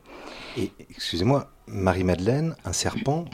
Et 0.58 0.72
excusez-moi, 0.90 1.50
Marie-Madeleine, 1.68 2.56
un 2.66 2.74
serpent, 2.74 3.26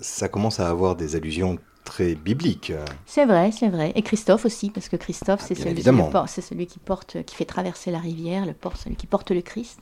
ça 0.00 0.28
commence 0.28 0.60
à 0.60 0.68
avoir 0.68 0.96
des 0.96 1.16
allusions 1.16 1.58
très 1.86 2.14
bibliques. 2.14 2.72
C'est 3.06 3.24
vrai, 3.24 3.52
c'est 3.52 3.68
vrai. 3.68 3.92
Et 3.94 4.02
Christophe 4.02 4.44
aussi, 4.44 4.68
parce 4.68 4.90
que 4.90 4.96
Christophe, 4.96 5.40
ah, 5.42 5.46
c'est 5.46 5.54
celui, 5.54 5.82
celui, 5.82 6.66
qui 6.66 6.78
porte, 6.78 7.22
qui 7.24 7.34
fait 7.34 7.46
traverser 7.46 7.90
la 7.90 8.00
rivière, 8.00 8.44
le 8.44 8.52
porte, 8.52 8.76
celui 8.76 8.96
qui 8.96 9.06
porte 9.06 9.30
le 9.30 9.40
Christ, 9.40 9.80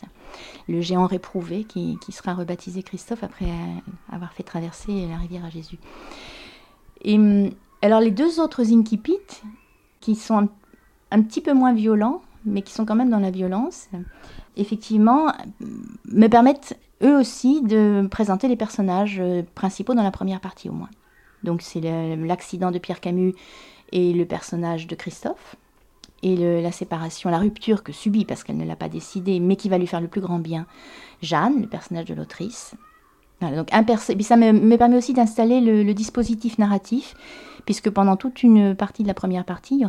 le 0.68 0.80
géant 0.80 1.06
réprouvé 1.06 1.64
qui, 1.64 1.98
sera 2.10 2.34
rebaptisé 2.34 2.84
Christophe 2.84 3.24
après 3.24 3.50
avoir 4.12 4.32
fait 4.34 4.44
traverser 4.44 5.06
la 5.08 5.16
rivière 5.16 5.44
à 5.44 5.50
Jésus. 5.50 5.78
Et 7.02 7.16
hum, 7.16 7.50
alors 7.84 8.00
les 8.00 8.10
deux 8.10 8.40
autres 8.40 8.72
incipits, 8.72 9.18
qui 10.00 10.14
sont 10.14 10.48
un 11.10 11.22
petit 11.22 11.40
peu 11.40 11.52
moins 11.52 11.72
violents, 11.72 12.22
mais 12.44 12.62
qui 12.62 12.72
sont 12.72 12.84
quand 12.84 12.94
même 12.94 13.10
dans 13.10 13.20
la 13.20 13.30
violence, 13.30 13.88
effectivement, 14.56 15.32
me 16.06 16.26
permettent 16.28 16.78
eux 17.02 17.18
aussi 17.18 17.62
de 17.62 18.06
présenter 18.10 18.48
les 18.48 18.56
personnages 18.56 19.18
euh, 19.20 19.42
principaux 19.54 19.94
dans 19.94 20.02
la 20.02 20.10
première 20.10 20.40
partie 20.40 20.68
au 20.68 20.72
moins. 20.72 20.90
Donc 21.42 21.62
c'est 21.62 21.80
l'accident 21.80 22.70
de 22.70 22.78
Pierre 22.78 23.00
Camus 23.00 23.34
et 23.92 24.12
le 24.12 24.24
personnage 24.24 24.86
de 24.86 24.94
Christophe, 24.94 25.56
et 26.22 26.62
la 26.62 26.72
séparation, 26.72 27.28
la 27.28 27.38
rupture 27.38 27.82
que 27.82 27.92
subit 27.92 28.24
parce 28.24 28.44
qu'elle 28.44 28.56
ne 28.56 28.64
l'a 28.64 28.76
pas 28.76 28.88
décidé, 28.88 29.40
mais 29.40 29.56
qui 29.56 29.68
va 29.68 29.76
lui 29.76 29.86
faire 29.86 30.00
le 30.00 30.08
plus 30.08 30.22
grand 30.22 30.38
bien, 30.38 30.64
Jeanne, 31.20 31.60
le 31.60 31.66
personnage 31.66 32.06
de 32.06 32.14
l'autrice. 32.14 32.74
Donc 33.40 33.68
un 33.72 33.84
ça 33.96 34.36
me, 34.36 34.76
permet 34.76 34.96
aussi 34.96 35.12
d'installer 35.12 35.60
le, 35.60 35.92
dispositif 35.94 36.58
narratif 36.58 37.14
puisque 37.64 37.88
pendant 37.90 38.16
toute 38.16 38.42
une 38.42 38.74
partie 38.74 39.02
de 39.02 39.08
la 39.08 39.14
première 39.14 39.44
partie, 39.44 39.84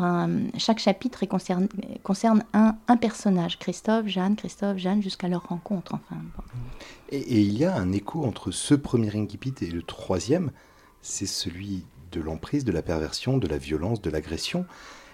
chaque 0.58 0.80
chapitre 0.80 1.26
concerne, 1.26 2.44
un, 2.54 2.98
personnage, 2.98 3.60
Christophe, 3.60 4.08
Jeanne, 4.08 4.38
Christophe, 4.38 4.78
Jeanne, 4.78 5.02
jusqu'à 5.02 5.28
leur 5.28 5.46
rencontre. 5.50 5.96
Enfin, 5.96 6.22
et, 7.10 7.42
il 7.42 7.58
y 7.58 7.66
a 7.66 7.76
un 7.76 7.92
écho 7.92 8.24
entre 8.24 8.52
ce 8.52 8.76
premier 8.76 9.16
incipit 9.18 9.54
et 9.62 9.72
le 9.72 9.82
troisième, 9.82 10.52
c'est 11.02 11.26
celui 11.26 11.86
de 12.14 12.22
l'emprise, 12.22 12.64
de 12.64 12.72
la 12.72 12.82
perversion, 12.82 13.38
de 13.38 13.48
la 13.48 13.58
violence, 13.58 14.02
de 14.02 14.10
l'agression. 14.10 14.66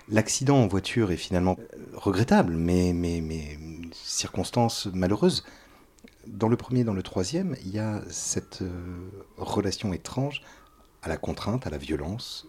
L'accident 0.09 0.57
en 0.57 0.67
voiture 0.67 1.11
est 1.11 1.17
finalement 1.17 1.57
regrettable, 1.93 2.53
mais, 2.53 2.93
mais, 2.93 3.21
mais 3.21 3.57
circonstance 3.91 4.87
malheureuse. 4.93 5.43
Dans 6.27 6.47
le 6.47 6.57
premier 6.57 6.83
dans 6.83 6.93
le 6.93 7.03
troisième, 7.03 7.55
il 7.65 7.71
y 7.71 7.79
a 7.79 8.01
cette 8.09 8.61
euh, 8.61 9.09
relation 9.37 9.91
étrange 9.93 10.41
à 11.01 11.09
la 11.09 11.17
contrainte, 11.17 11.65
à 11.65 11.69
la 11.69 11.77
violence. 11.77 12.47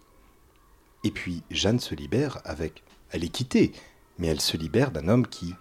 Et 1.05 1.11
puis 1.11 1.43
Jeanne 1.51 1.81
se 1.81 1.95
libère 1.95 2.41
avec... 2.45 2.83
Elle 3.11 3.25
est 3.25 3.29
quittée, 3.29 3.73
mais 4.19 4.29
elle 4.29 4.41
se 4.41 4.57
libère 4.57 4.91
d'un 4.91 5.09
homme 5.09 5.27
qui 5.27 5.55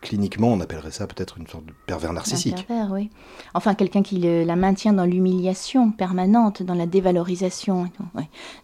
cliniquement, 0.00 0.48
on 0.48 0.60
appellerait 0.60 0.90
ça 0.90 1.06
peut-être 1.06 1.36
une 1.38 1.46
sorte 1.46 1.66
de 1.66 1.72
pervers 1.86 2.12
narcissique. 2.12 2.66
Pervers, 2.66 2.90
oui. 2.92 3.10
Enfin, 3.54 3.74
quelqu'un 3.74 4.02
qui 4.02 4.18
la 4.18 4.56
maintient 4.56 4.92
dans 4.92 5.04
l'humiliation 5.04 5.90
permanente, 5.90 6.62
dans 6.62 6.74
la 6.74 6.86
dévalorisation. 6.86 7.90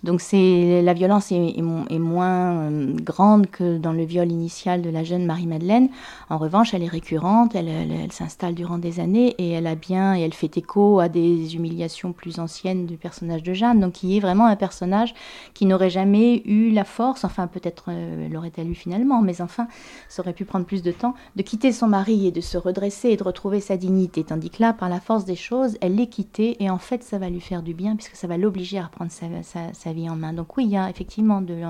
Donc, 0.03 0.21
c'est 0.21 0.81
la 0.83 0.95
violence 0.95 1.33
est, 1.33 1.61
moins 1.61 2.71
euh, 2.71 2.95
grande 2.95 3.49
que 3.49 3.77
dans 3.77 3.93
le 3.93 4.05
viol 4.05 4.31
initial 4.31 4.81
de 4.83 4.91
la 4.91 5.05
jeune 5.05 5.27
Marie-Madeleine. 5.27 5.89
En 6.31 6.39
revanche, 6.39 6.73
elle 6.73 6.83
est 6.83 6.89
récurrente, 6.89 7.55
elle, 7.55 8.11
s'installe 8.11 8.55
durant 8.55 8.79
des 8.79 9.01
années 9.01 9.35
et 9.39 9.51
elle 9.51 9.67
a 9.67 9.75
bien 9.75 10.17
et 10.17 10.21
elle 10.21 10.35
fait 10.35 10.57
écho 10.57 11.01
à 11.01 11.09
des 11.09 11.55
humiliations 11.55 12.13
plus 12.13 12.39
anciennes 12.39 12.87
du 12.87 12.97
personnage 12.97 13.43
de 13.43 13.53
Jeanne. 13.53 13.81
Donc, 13.81 13.93
qui 13.95 14.17
est 14.17 14.21
vraiment 14.21 14.47
un 14.47 14.57
personnage 14.57 15.15
qui 15.53 15.67
n'aurait 15.67 15.91
jamais 15.91 16.43
eu 16.47 16.71
la 16.71 16.85
force. 16.85 17.25
Enfin, 17.25 17.47
peut-être 17.47 17.87
euh, 17.89 18.29
l'aurait-elle 18.29 18.71
eu 18.71 18.75
finalement, 18.75 19.21
mais 19.21 19.41
enfin, 19.43 19.69
ça 20.09 20.23
aurait 20.23 20.33
pu 20.33 20.45
prendre 20.45 20.65
plus 20.65 20.83
de 20.83 20.86
de 20.87 20.93
temps, 20.93 21.15
de 21.37 21.43
quitter 21.43 21.73
son 21.73 21.89
mari 21.89 22.27
et 22.27 22.31
de 22.31 22.41
se 22.41 22.57
redresser 22.57 23.11
et 23.11 23.17
de 23.17 23.25
retrouver 23.25 23.61
sa 23.61 23.77
dignité. 23.77 24.25
Tandis 24.25 24.51
que 24.51 24.63
là, 24.63 24.73
par 24.73 24.89
la 24.89 25.01
force 25.01 25.25
des 25.25 25.37
choses, 25.37 25.77
elle 25.81 25.97
l'est 25.97 26.07
quittée 26.07 26.63
et 26.63 26.71
en 26.71 26.79
fait, 26.79 27.03
ça 27.03 27.19
va 27.19 27.29
lui 27.29 27.41
faire 27.41 27.63
du 27.63 27.75
bien 27.75 27.97
puisque 27.97 28.17
ça 28.17 28.27
va 28.27 28.39
l'obliger 28.39 28.79
à 28.79 28.85
reprendre 28.85 29.11
sa, 29.11 29.93
vie 29.93 30.09
en 30.09 30.17
main. 30.17 30.33
Donc 30.33 30.57
oui, 30.57 30.65
il 30.65 30.71
y 30.71 30.77
a 30.77 30.89
effectivement 30.89 31.43
de, 31.43 31.61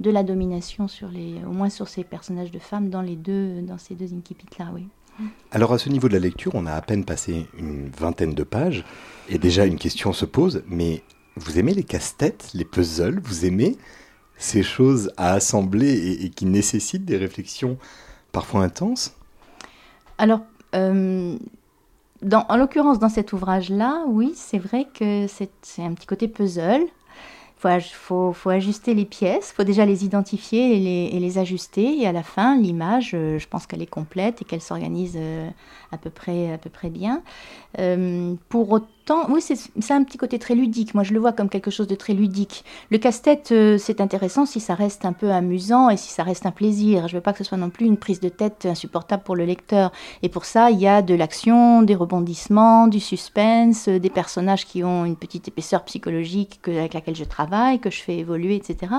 de 0.00 0.10
la 0.10 0.22
domination 0.22 0.88
sur 0.88 1.08
les, 1.08 1.34
au 1.46 1.52
moins 1.52 1.70
sur 1.70 1.88
ces 1.88 2.04
personnages 2.04 2.50
de 2.50 2.58
femmes 2.58 2.88
dans 2.88 3.02
les 3.02 3.16
deux, 3.16 3.60
dans 3.62 3.78
ces 3.78 3.94
deux 3.94 4.14
incipits-là, 4.14 4.70
oui. 4.74 4.86
Alors 5.50 5.72
à 5.72 5.78
ce 5.78 5.88
niveau 5.88 6.08
de 6.08 6.12
la 6.12 6.18
lecture, 6.18 6.54
on 6.54 6.66
a 6.66 6.72
à 6.72 6.82
peine 6.82 7.04
passé 7.04 7.46
une 7.58 7.88
vingtaine 7.88 8.34
de 8.34 8.42
pages 8.42 8.84
et 9.28 9.38
déjà 9.38 9.64
une 9.64 9.78
question 9.78 10.12
se 10.12 10.26
pose, 10.26 10.62
mais 10.68 11.02
vous 11.36 11.58
aimez 11.58 11.72
les 11.72 11.84
casse-têtes, 11.84 12.50
les 12.54 12.64
puzzles, 12.64 13.20
vous 13.20 13.46
aimez 13.46 13.76
ces 14.36 14.62
choses 14.62 15.10
à 15.16 15.32
assembler 15.32 16.24
et, 16.24 16.30
qui 16.30 16.44
nécessitent 16.44 17.04
des 17.04 17.16
réflexions 17.16 17.78
intenses 18.54 19.14
Alors, 20.18 20.40
euh, 20.74 21.36
en 22.32 22.56
l'occurrence, 22.56 22.98
dans 22.98 23.08
cet 23.08 23.32
ouvrage-là, 23.32 24.04
oui, 24.06 24.32
c'est 24.34 24.58
vrai 24.58 24.86
que 24.92 25.26
c'est 25.28 25.82
un 25.82 25.92
petit 25.92 26.06
côté 26.06 26.28
puzzle 26.28 26.86
il 27.64 27.80
faut, 27.80 28.34
ajuster 28.46 28.94
les 28.94 29.04
pièces, 29.04 29.52
faut 29.52 29.64
déjà 29.64 29.84
les 29.84 30.04
identifier 30.04 30.76
et 30.76 31.20
les, 31.20 31.38
ajuster. 31.38 32.00
Et 32.00 32.06
à 32.06 32.12
la 32.12 32.22
fin, 32.22 32.56
l'image, 32.56 33.12
euh, 33.14 33.38
je 33.38 33.48
pense 33.48 33.66
qu'elle 33.66 33.82
est 33.82 33.86
complète 33.86 34.42
et 34.42 34.44
qu'elle 34.44 34.60
s'organise 34.60 35.16
euh, 35.16 35.48
à, 35.92 35.98
peu 35.98 36.10
près, 36.10 36.52
à 36.52 36.58
peu 36.58 36.70
près 36.70 36.90
bien. 36.90 37.22
Pour 38.48 38.72
autant, 38.72 38.86
oui, 39.28 39.40
c'est 39.40 39.94
un 39.94 40.02
petit 40.02 40.18
côté 40.18 40.38
très 40.38 40.54
ludique. 40.54 40.94
Moi, 40.94 41.04
je 41.04 41.12
le 41.12 41.20
vois 41.20 41.32
comme 41.32 41.48
quelque 41.48 41.70
chose 41.70 41.86
de 41.86 41.94
très 41.94 42.12
ludique. 42.12 42.64
Le 42.90 42.98
casse-tête, 42.98 43.50
euh, 43.52 43.78
c'est 43.78 44.00
intéressant 44.00 44.46
si 44.46 44.58
ça 44.58 44.74
reste 44.74 45.04
un 45.04 45.12
peu 45.12 45.30
amusant 45.30 45.90
et 45.90 45.96
si 45.96 46.10
ça 46.10 46.24
reste 46.24 46.44
un 46.44 46.50
plaisir. 46.50 47.06
Je 47.06 47.14
veux 47.14 47.20
pas 47.20 47.32
que 47.32 47.38
ce 47.38 47.44
soit 47.44 47.58
non 47.58 47.70
plus 47.70 47.86
une 47.86 47.98
prise 47.98 48.18
de 48.18 48.28
tête 48.28 48.66
insupportable 48.66 49.22
pour 49.22 49.36
le 49.36 49.44
lecteur. 49.44 49.92
Et 50.22 50.28
pour 50.28 50.44
ça, 50.44 50.70
il 50.70 50.80
y 50.80 50.88
a 50.88 51.02
de 51.02 51.14
l'action, 51.14 51.82
des 51.82 51.94
rebondissements, 51.94 52.88
du 52.88 52.98
suspense, 52.98 53.88
euh, 53.88 54.00
des 54.00 54.10
personnages 54.10 54.66
qui 54.66 54.82
ont 54.82 55.04
une 55.04 55.16
petite 55.16 55.46
épaisseur 55.46 55.84
psychologique 55.84 56.60
avec 56.66 56.94
laquelle 56.94 57.16
je 57.16 57.24
travaille, 57.24 57.78
que 57.78 57.90
je 57.90 58.00
fais 58.00 58.16
évoluer, 58.16 58.56
etc. 58.56 58.92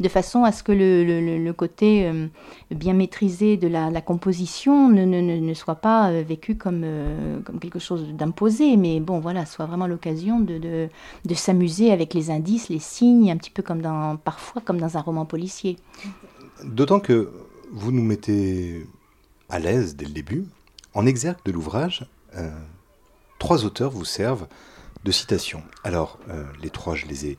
De 0.00 0.08
façon 0.08 0.42
à 0.42 0.50
ce 0.50 0.64
que 0.64 0.72
le, 0.72 1.52
côté 1.52 2.06
euh, 2.06 2.26
bien 2.72 2.94
maîtrisé 2.94 3.56
de 3.56 3.68
la, 3.68 4.00
composition 4.00 4.88
ne, 4.88 5.04
ne, 5.04 5.54
soit 5.54 5.76
pas 5.76 6.10
vécu 6.22 6.56
comme, 6.56 6.84
comme 7.44 7.60
quelque 7.60 7.78
chose 7.78 8.08
d'imposé. 8.14 8.76
Mais 8.76 8.98
bon, 8.98 9.20
voilà 9.20 9.43
soit 9.44 9.66
vraiment 9.66 9.86
l'occasion 9.86 10.40
de, 10.40 10.58
de, 10.58 11.34
s'amuser 11.34 11.92
avec 11.92 12.14
les 12.14 12.30
indices, 12.30 12.68
les 12.68 12.78
signes, 12.78 13.30
un 13.30 13.36
petit 13.36 13.50
peu 13.50 13.62
comme 13.62 13.82
dans, 13.82 14.16
parfois 14.16 14.62
comme 14.62 14.80
dans 14.80 14.96
un 14.96 15.00
roman 15.00 15.24
policier. 15.24 15.76
D'autant 16.64 17.00
que 17.00 17.30
vous 17.72 17.92
nous 17.92 18.02
mettez 18.02 18.86
à 19.48 19.58
l'aise 19.58 19.96
dès 19.96 20.06
le 20.06 20.12
début. 20.12 20.44
En 20.94 21.06
exergue 21.06 21.38
de 21.44 21.52
l'ouvrage, 21.52 22.06
euh, 22.36 22.50
trois 23.38 23.64
auteurs 23.64 23.90
vous 23.90 24.04
servent 24.04 24.46
de 25.04 25.10
citations. 25.10 25.62
Alors, 25.82 26.18
euh, 26.30 26.44
les 26.62 26.70
trois, 26.70 26.94
je 26.94 27.06
les 27.06 27.26
ai 27.26 27.38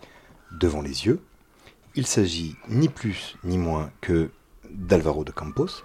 devant 0.51 0.81
les 0.81 1.05
yeux. 1.05 1.21
Il 1.95 2.05
s'agit 2.05 2.55
ni 2.69 2.89
plus 2.89 3.37
ni 3.43 3.57
moins 3.57 3.91
que 4.01 4.29
d'Alvaro 4.69 5.23
de 5.23 5.31
Campos, 5.31 5.83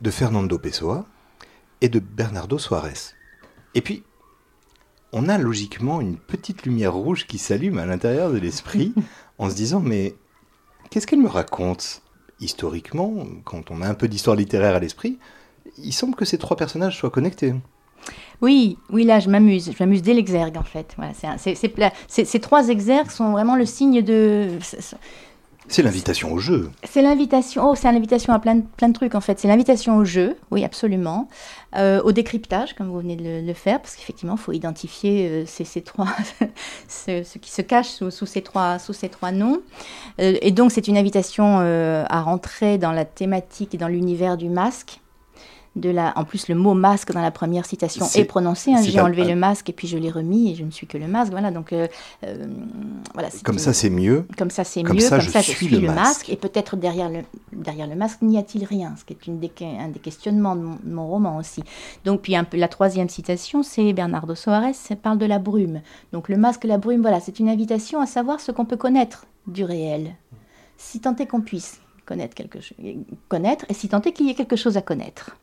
de 0.00 0.10
Fernando 0.10 0.58
Pessoa 0.58 1.06
et 1.80 1.88
de 1.88 1.98
Bernardo 1.98 2.58
Soares. 2.58 3.14
Et 3.74 3.80
puis, 3.80 4.04
on 5.12 5.28
a 5.28 5.38
logiquement 5.38 6.00
une 6.00 6.16
petite 6.16 6.64
lumière 6.64 6.94
rouge 6.94 7.26
qui 7.26 7.38
s'allume 7.38 7.78
à 7.78 7.86
l'intérieur 7.86 8.32
de 8.32 8.38
l'esprit 8.38 8.94
en 9.38 9.50
se 9.50 9.54
disant 9.54 9.80
mais 9.80 10.14
qu'est-ce 10.90 11.06
qu'elle 11.06 11.20
me 11.20 11.28
raconte? 11.28 12.02
Historiquement, 12.40 13.26
quand 13.44 13.70
on 13.70 13.82
a 13.82 13.88
un 13.88 13.92
peu 13.92 14.08
d'histoire 14.08 14.34
littéraire 14.34 14.74
à 14.74 14.78
l'esprit, 14.78 15.18
il 15.76 15.92
semble 15.92 16.14
que 16.14 16.24
ces 16.24 16.38
trois 16.38 16.56
personnages 16.56 16.96
soient 16.96 17.10
connectés. 17.10 17.54
Oui, 18.40 18.78
oui, 18.88 19.04
là, 19.04 19.20
je 19.20 19.28
m'amuse. 19.28 19.70
Je 19.76 19.82
m'amuse 19.82 20.00
dès 20.00 20.14
l'exergue, 20.14 20.56
en 20.56 20.62
fait. 20.62 20.96
Voilà, 20.96 21.12
ces 22.08 22.40
trois 22.40 22.68
exergues 22.68 23.10
sont 23.10 23.32
vraiment 23.32 23.56
le 23.56 23.66
signe 23.66 24.02
de. 24.02 24.58
C'est 25.70 25.82
l'invitation 25.82 26.32
au 26.32 26.38
jeu. 26.38 26.68
C'est 26.82 27.00
l'invitation. 27.00 27.70
Oh, 27.70 27.74
c'est 27.76 27.90
l'invitation 27.92 28.32
à 28.32 28.40
plein 28.40 28.56
de, 28.56 28.62
plein 28.76 28.88
de 28.88 28.92
trucs 28.92 29.14
en 29.14 29.20
fait. 29.20 29.38
C'est 29.38 29.46
l'invitation 29.46 29.98
au 29.98 30.04
jeu, 30.04 30.36
oui, 30.50 30.64
absolument. 30.64 31.28
Euh, 31.76 32.02
au 32.02 32.10
décryptage, 32.10 32.74
comme 32.74 32.88
vous 32.88 32.98
venez 32.98 33.14
de 33.14 33.46
le, 33.46 33.54
faire, 33.54 33.80
parce 33.80 33.94
qu'effectivement, 33.94 34.34
il 34.34 34.40
faut 34.40 34.50
identifier 34.50 35.28
euh, 35.28 35.44
ces, 35.46 35.64
ces, 35.64 35.82
trois, 35.82 36.08
ce, 36.88 37.38
qui 37.38 37.52
se 37.52 37.62
cache 37.62 37.86
sous, 37.86 38.10
sous, 38.10 38.26
ces 38.26 38.42
trois, 38.42 38.80
sous 38.80 38.92
ces 38.92 39.08
trois 39.08 39.30
noms. 39.30 39.60
Euh, 40.20 40.36
et 40.42 40.50
donc, 40.50 40.72
c'est 40.72 40.88
une 40.88 40.98
invitation 40.98 41.60
à 41.60 42.20
rentrer 42.20 42.76
dans 42.76 42.90
la 42.90 43.04
thématique 43.04 43.72
et 43.72 43.78
dans 43.78 43.88
l'univers 43.88 44.36
du 44.36 44.48
masque 44.48 45.00
la. 45.76 46.12
En 46.16 46.24
plus, 46.24 46.48
le 46.48 46.54
mot 46.54 46.74
masque 46.74 47.12
dans 47.12 47.20
la 47.20 47.30
première 47.30 47.66
citation 47.66 48.06
est, 48.14 48.24
prononcé. 48.24 48.72
Hein. 48.72 48.82
J'ai 48.82 49.00
enlevé 49.00 49.24
le 49.24 49.36
masque 49.36 49.70
et 49.70 49.72
puis 49.72 49.88
je 49.88 49.96
l'ai 49.96 50.10
remis 50.10 50.52
et 50.52 50.54
je 50.54 50.64
ne 50.64 50.70
suis 50.70 50.86
que 50.86 50.98
le 50.98 51.06
masque. 51.06 51.30
Voilà, 51.30 51.50
donc 51.50 51.72
euh, 51.72 51.86
euh, 52.24 52.46
voilà. 53.14 53.28
Comme 53.44 53.58
ça, 53.58 53.72
c'est 53.72 53.90
mieux. 53.90 54.26
Comme 54.36 54.50
ça, 54.50 54.64
c'est 54.64 54.82
mieux. 54.82 54.88
comme 54.88 55.00
ça, 55.00 55.18
je, 55.18 55.30
suis 55.40 55.68
le, 55.68 55.80
masque. 55.80 56.28
Et 56.28 56.36
peut-être 56.36 56.76
derrière 56.76 57.08
le 57.08 57.20
derrière 57.52 57.86
le 57.86 57.94
masque, 57.94 58.22
n'y 58.22 58.38
a-t-il 58.38 58.64
rien 58.64 58.94
Ce 58.98 59.04
qui 59.04 59.12
est 59.12 59.26
une 59.26 59.38
des, 59.38 59.52
un 59.60 59.88
des 59.88 60.00
questionnements 60.00 60.56
de 60.56 60.66
mon, 60.84 61.06
roman 61.06 61.36
aussi. 61.36 61.62
Donc 62.04 62.22
puis 62.22 62.36
un 62.36 62.44
peu 62.44 62.56
la 62.56 62.68
troisième 62.68 63.08
citation, 63.08 63.62
c'est 63.62 63.92
Bernardo 63.92 64.34
Soares. 64.34 64.74
Parle 65.02 65.18
de 65.18 65.26
la 65.26 65.38
brume. 65.38 65.80
Donc 66.12 66.28
le 66.28 66.36
masque, 66.36 66.64
la 66.64 66.78
brume, 66.78 67.00
voilà, 67.00 67.20
c'est 67.20 67.38
une 67.38 67.48
invitation 67.48 68.00
à 68.00 68.06
savoir 68.06 68.40
ce 68.40 68.52
qu'on 68.52 68.64
peut 68.64 68.76
connaître 68.76 69.26
du 69.46 69.64
réel, 69.64 70.14
si 70.76 71.00
tant 71.00 71.16
est 71.16 71.26
qu'on 71.26 71.40
puisse 71.40 71.80
connaître 72.04 72.34
quelque 72.34 72.60
chose, 72.60 72.76
connaître, 73.28 73.64
et 73.68 73.74
si 73.74 73.88
tant 73.88 74.02
est 74.02 74.12
qu'il 74.12 74.26
y 74.26 74.30
ait 74.30 74.34
quelque 74.34 74.56
chose 74.56 74.76
à 74.76 74.82
connaître. 74.82 75.36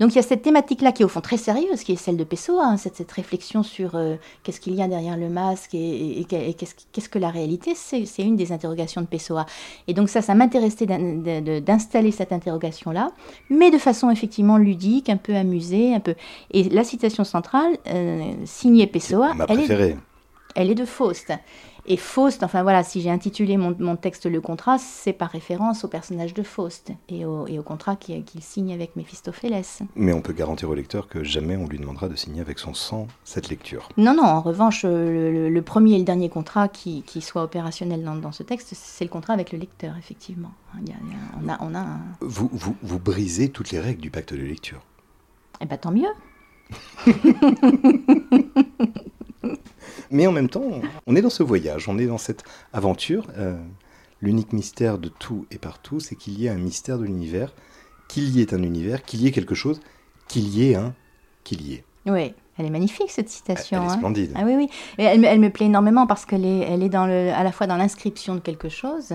Donc 0.00 0.12
il 0.12 0.16
y 0.16 0.18
a 0.18 0.22
cette 0.22 0.42
thématique-là 0.42 0.92
qui 0.92 1.02
est 1.02 1.04
au 1.04 1.08
fond 1.08 1.20
très 1.20 1.36
sérieuse, 1.36 1.82
qui 1.82 1.92
est 1.92 1.96
celle 1.96 2.16
de 2.16 2.24
Pessoa, 2.24 2.64
hein, 2.66 2.76
cette, 2.76 3.10
réflexion 3.10 3.62
sur 3.62 3.94
euh, 3.94 4.16
qu'est-ce 4.42 4.60
qu'il 4.60 4.74
y 4.74 4.82
a 4.82 4.88
derrière 4.88 5.16
le 5.16 5.28
masque 5.28 5.74
et, 5.74 6.26
qu'est-ce 6.28 7.08
que 7.08 7.18
la 7.18 7.30
réalité, 7.30 7.74
c'est 7.74 8.04
une 8.18 8.36
des 8.36 8.52
interrogations 8.52 9.00
de 9.00 9.06
Pessoa. 9.06 9.46
Et 9.86 9.94
donc 9.94 10.08
ça, 10.08 10.22
ça 10.22 10.34
m'intéressait 10.34 10.86
d'installer 10.86 12.10
cette 12.10 12.32
interrogation-là, 12.32 13.12
mais 13.50 13.70
de 13.70 13.78
façon 13.78 14.10
effectivement 14.10 14.56
ludique, 14.56 15.08
un 15.08 15.16
peu 15.16 15.34
amusée, 15.34 15.94
un 15.94 16.00
peu... 16.00 16.14
Et 16.50 16.64
la 16.64 16.84
citation 16.84 17.24
centrale, 17.24 17.76
euh, 17.86 18.32
signée 18.44 18.86
Pessoa, 18.86 19.32
elle 19.48 19.60
est, 19.60 19.96
elle 20.54 20.70
est 20.70 20.74
de 20.74 20.84
Faust. 20.84 21.32
Et 21.86 21.98
Faust, 21.98 22.42
enfin 22.42 22.62
voilà, 22.62 22.82
si 22.82 23.02
j'ai 23.02 23.10
intitulé 23.10 23.58
mon, 23.58 23.96
texte 23.96 24.24
Le 24.24 24.40
contrat, 24.40 24.78
c'est 24.78 25.12
par 25.12 25.30
référence 25.30 25.84
au 25.84 25.88
personnage 25.88 26.32
de 26.32 26.42
Faust 26.42 26.92
et 27.10 27.26
au, 27.26 27.46
et 27.46 27.58
au 27.58 27.62
contrat 27.62 27.96
qu'il 27.96 28.24
signe 28.40 28.72
avec 28.72 28.96
Méphistophélès. 28.96 29.82
Mais 29.94 30.14
on 30.14 30.22
peut 30.22 30.32
garantir 30.32 30.70
au 30.70 30.74
lecteur 30.74 31.08
que 31.08 31.22
jamais 31.22 31.56
on 31.56 31.66
lui 31.66 31.78
demandera 31.78 32.08
de 32.08 32.16
signer 32.16 32.40
avec 32.40 32.58
son 32.58 32.72
sang 32.72 33.06
cette 33.24 33.50
lecture. 33.50 33.90
Non, 33.98 34.14
non, 34.14 34.22
en 34.22 34.40
revanche, 34.40 34.84
le, 34.84 35.60
premier 35.60 35.96
et 35.96 35.98
le 35.98 36.04
dernier 36.04 36.30
contrat 36.30 36.68
qui, 36.68 37.02
qui 37.02 37.20
soit 37.20 37.42
opérationnel 37.42 38.02
dans, 38.02 38.16
dans 38.16 38.32
ce 38.32 38.42
texte, 38.42 38.72
c'est 38.74 39.04
le 39.04 39.10
contrat 39.10 39.34
avec 39.34 39.52
le 39.52 39.58
lecteur, 39.58 39.94
effectivement. 39.98 40.52
on 40.74 41.48
a, 41.48 41.58
on 41.60 41.74
a 41.74 41.84
vous, 42.20 42.48
vous, 42.52 42.76
vous 42.82 42.98
brisez 42.98 43.50
toutes 43.50 43.72
les 43.72 43.80
règles 43.80 44.00
du 44.00 44.10
pacte 44.10 44.32
de 44.32 44.40
lecture. 44.40 44.80
Eh 45.60 45.66
bien, 45.66 45.76
tant 45.76 45.92
mieux. 45.92 46.08
Mais 50.10 50.26
en 50.26 50.32
même 50.32 50.48
temps, 50.48 50.64
on 51.06 51.16
est 51.16 51.22
dans 51.22 51.30
ce 51.30 51.42
voyage, 51.42 51.88
on 51.88 51.98
est 51.98 52.06
dans 52.06 52.18
cette 52.18 52.44
aventure. 52.72 53.26
Euh, 53.36 53.56
l'unique 54.20 54.52
mystère 54.52 54.98
de 54.98 55.08
tout 55.08 55.46
et 55.50 55.58
partout, 55.58 56.00
c'est 56.00 56.16
qu'il 56.16 56.38
y 56.38 56.46
ait 56.46 56.50
un 56.50 56.56
mystère 56.56 56.98
de 56.98 57.04
l'univers, 57.04 57.52
qu'il 58.08 58.30
y 58.30 58.40
ait 58.40 58.54
un 58.54 58.62
univers, 58.62 59.02
qu'il 59.02 59.22
y 59.22 59.26
ait 59.26 59.32
quelque 59.32 59.54
chose, 59.54 59.80
qu'il 60.28 60.48
y 60.48 60.70
ait 60.70 60.74
un, 60.74 60.94
qu'il 61.44 61.62
y 61.62 61.74
ait. 61.74 61.84
Oui. 62.06 62.34
Elle 62.56 62.66
est 62.66 62.70
magnifique 62.70 63.10
cette 63.10 63.28
citation. 63.28 63.78
Elle 63.78 63.88
est 63.88 63.92
hein. 63.92 63.96
splendide. 63.96 64.32
Ah 64.36 64.42
oui, 64.44 64.54
oui. 64.56 64.68
elle, 64.98 65.24
elle, 65.24 65.40
me 65.40 65.50
plaît 65.50 65.66
énormément 65.66 66.06
parce 66.06 66.24
qu'elle 66.24 66.44
est, 66.44 66.60
elle 66.60 66.82
est 66.82 66.88
dans 66.88 67.06
le, 67.06 67.32
à 67.32 67.42
la 67.42 67.50
fois 67.50 67.66
dans 67.66 67.76
l'inscription 67.76 68.36
de 68.36 68.40
quelque 68.40 68.68
chose 68.68 69.14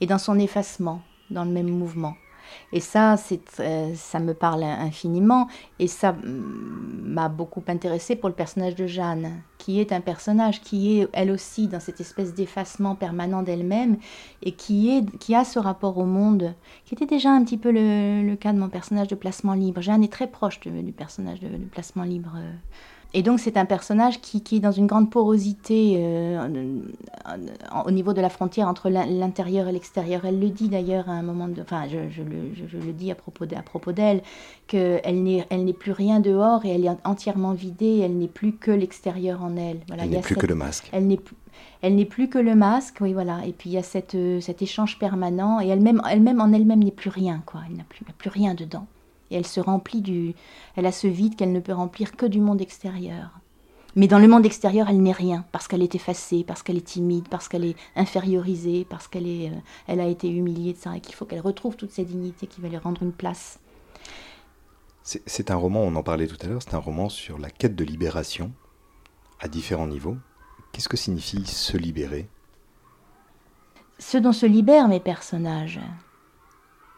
et 0.00 0.06
dans 0.06 0.18
son 0.18 0.38
effacement, 0.38 1.02
dans 1.30 1.44
le 1.44 1.50
même 1.50 1.68
mouvement. 1.68 2.14
Et 2.72 2.80
ça, 2.80 3.16
euh, 3.60 3.92
ça 3.94 4.18
me 4.20 4.34
parle 4.34 4.62
infiniment. 4.62 5.48
Et 5.78 5.86
ça 5.86 6.14
m'a 6.22 7.28
beaucoup 7.28 7.62
intéressé 7.68 8.16
pour 8.16 8.28
le 8.28 8.34
personnage 8.34 8.74
de 8.74 8.86
Jeanne, 8.86 9.42
qui 9.58 9.80
est 9.80 9.92
un 9.92 10.00
personnage 10.00 10.60
qui 10.60 11.00
est 11.00 11.08
elle 11.12 11.30
aussi 11.30 11.68
dans 11.68 11.80
cette 11.80 12.00
espèce 12.00 12.34
d'effacement 12.34 12.94
permanent 12.94 13.42
d'elle-même 13.42 13.96
et 14.42 14.52
qui, 14.52 14.90
est, 14.90 15.18
qui 15.18 15.34
a 15.34 15.44
ce 15.44 15.58
rapport 15.58 15.98
au 15.98 16.04
monde, 16.04 16.54
qui 16.84 16.94
était 16.94 17.06
déjà 17.06 17.30
un 17.30 17.44
petit 17.44 17.58
peu 17.58 17.70
le, 17.72 18.34
cas 18.36 18.52
de 18.52 18.58
mon 18.58 18.68
personnage 18.68 19.08
de 19.08 19.14
placement 19.14 19.54
libre. 19.54 19.80
Jeanne 19.80 20.04
est 20.04 20.12
très 20.12 20.26
proche 20.26 20.60
du 20.60 20.92
personnage 20.92 21.40
de, 21.40 21.48
de 21.48 21.64
placement 21.64 22.04
libre. 22.04 22.34
Euh, 22.36 22.52
et 23.14 23.22
donc 23.22 23.40
c'est 23.40 23.56
un 23.56 23.66
personnage 23.66 24.20
qui, 24.20 24.42
qui, 24.42 24.56
est 24.56 24.60
dans 24.60 24.72
une 24.72 24.86
grande 24.86 25.10
porosité 25.10 25.96
euh, 25.98 26.48
au 27.84 27.90
niveau 27.90 28.14
de 28.14 28.20
la 28.20 28.30
frontière 28.30 28.68
entre 28.68 28.88
l'intérieur 28.88 29.68
et 29.68 29.72
l'extérieur. 29.72 30.24
Elle 30.24 30.40
le 30.40 30.48
dit 30.48 30.68
d'ailleurs 30.68 31.08
à 31.08 31.12
un 31.12 31.22
moment, 31.22 31.48
de, 31.48 31.60
enfin 31.60 31.84
je, 31.88 32.08
je, 32.10 32.22
le, 32.22 32.54
je, 32.54 32.78
le, 32.78 32.92
dis 32.92 33.10
à 33.10 33.14
propos 33.14 33.44
d'elle, 33.44 33.62
propos 33.62 33.92
qu'elle 34.66 35.22
n'est 35.22 35.46
elle 35.50 35.64
n'est 35.64 35.72
plus 35.72 35.92
rien 35.92 36.20
dehors 36.20 36.64
et 36.64 36.70
elle 36.70 36.86
est 36.86 36.96
entièrement 37.04 37.52
vidée, 37.52 37.98
elle 37.98 38.16
n'est 38.16 38.28
plus 38.28 38.52
que 38.52 38.70
l'extérieur 38.70 39.42
en 39.42 39.56
elle. 39.56 39.80
Voilà, 39.88 40.04
elle 40.04 40.10
n'est 40.10 40.20
plus 40.20 40.36
que 40.36 40.46
le 40.46 40.54
masque. 40.54 40.88
Elle 40.92 41.06
n'est 41.06 41.20
Elle 41.82 41.96
n'est 41.96 42.06
plus 42.06 42.28
que 42.28 42.38
le 42.38 42.54
masque, 42.54 42.98
oui, 43.00 43.12
voilà. 43.12 43.44
Et 43.46 43.52
puis 43.52 43.70
il 43.70 43.72
y 43.74 43.78
a 43.78 43.82
cette, 43.82 44.14
euh, 44.14 44.40
cet 44.40 44.62
échange 44.62 44.98
permanent, 44.98 45.60
et 45.60 45.68
elle-même, 45.68 46.00
elle-même 46.10 46.40
en 46.40 46.52
elle-même 46.52 46.82
n'est 46.82 46.90
plus 46.90 47.10
rien, 47.10 47.42
quoi. 47.44 47.60
Elle 47.68 47.76
n'a 47.76 47.84
plus, 47.84 48.04
plus 48.04 48.30
rien 48.30 48.54
dedans. 48.54 48.86
Et 49.32 49.36
elle 49.36 49.46
se 49.46 49.60
remplit 49.60 50.02
du. 50.02 50.34
Elle 50.76 50.86
a 50.86 50.92
ce 50.92 51.06
vide 51.06 51.36
qu'elle 51.36 51.52
ne 51.52 51.60
peut 51.60 51.72
remplir 51.72 52.12
que 52.12 52.26
du 52.26 52.40
monde 52.40 52.60
extérieur. 52.60 53.40
Mais 53.94 54.08
dans 54.08 54.18
le 54.18 54.28
monde 54.28 54.46
extérieur, 54.46 54.88
elle 54.88 55.02
n'est 55.02 55.12
rien, 55.12 55.44
parce 55.52 55.68
qu'elle 55.68 55.82
est 55.82 55.94
effacée, 55.94 56.44
parce 56.46 56.62
qu'elle 56.62 56.78
est 56.78 56.86
timide, 56.86 57.28
parce 57.28 57.48
qu'elle 57.48 57.64
est 57.64 57.76
infériorisée, 57.94 58.86
parce 58.88 59.06
qu'elle 59.06 59.26
est, 59.26 59.50
euh, 59.50 59.60
elle 59.86 60.00
a 60.00 60.06
été 60.06 60.30
humiliée, 60.30 60.74
ça, 60.74 60.96
et 60.96 61.00
qu'il 61.00 61.14
faut 61.14 61.26
qu'elle 61.26 61.40
retrouve 61.40 61.76
toute 61.76 61.92
sa 61.92 62.02
dignité 62.02 62.46
qui 62.46 62.62
va 62.62 62.68
lui 62.68 62.78
rendre 62.78 63.02
une 63.02 63.12
place. 63.12 63.58
C'est 65.02 65.50
un 65.50 65.56
roman, 65.56 65.80
on 65.80 65.96
en 65.96 66.02
parlait 66.02 66.28
tout 66.28 66.38
à 66.42 66.46
l'heure, 66.46 66.62
c'est 66.62 66.74
un 66.74 66.78
roman 66.78 67.08
sur 67.08 67.38
la 67.38 67.50
quête 67.50 67.74
de 67.74 67.84
libération 67.84 68.52
à 69.40 69.48
différents 69.48 69.88
niveaux. 69.88 70.16
Qu'est-ce 70.70 70.88
que 70.88 70.96
signifie 70.96 71.44
se 71.44 71.76
libérer? 71.76 72.28
Ce 73.98 74.16
dont 74.16 74.32
se 74.32 74.46
libèrent 74.46 74.88
mes 74.88 75.00
personnages, 75.00 75.80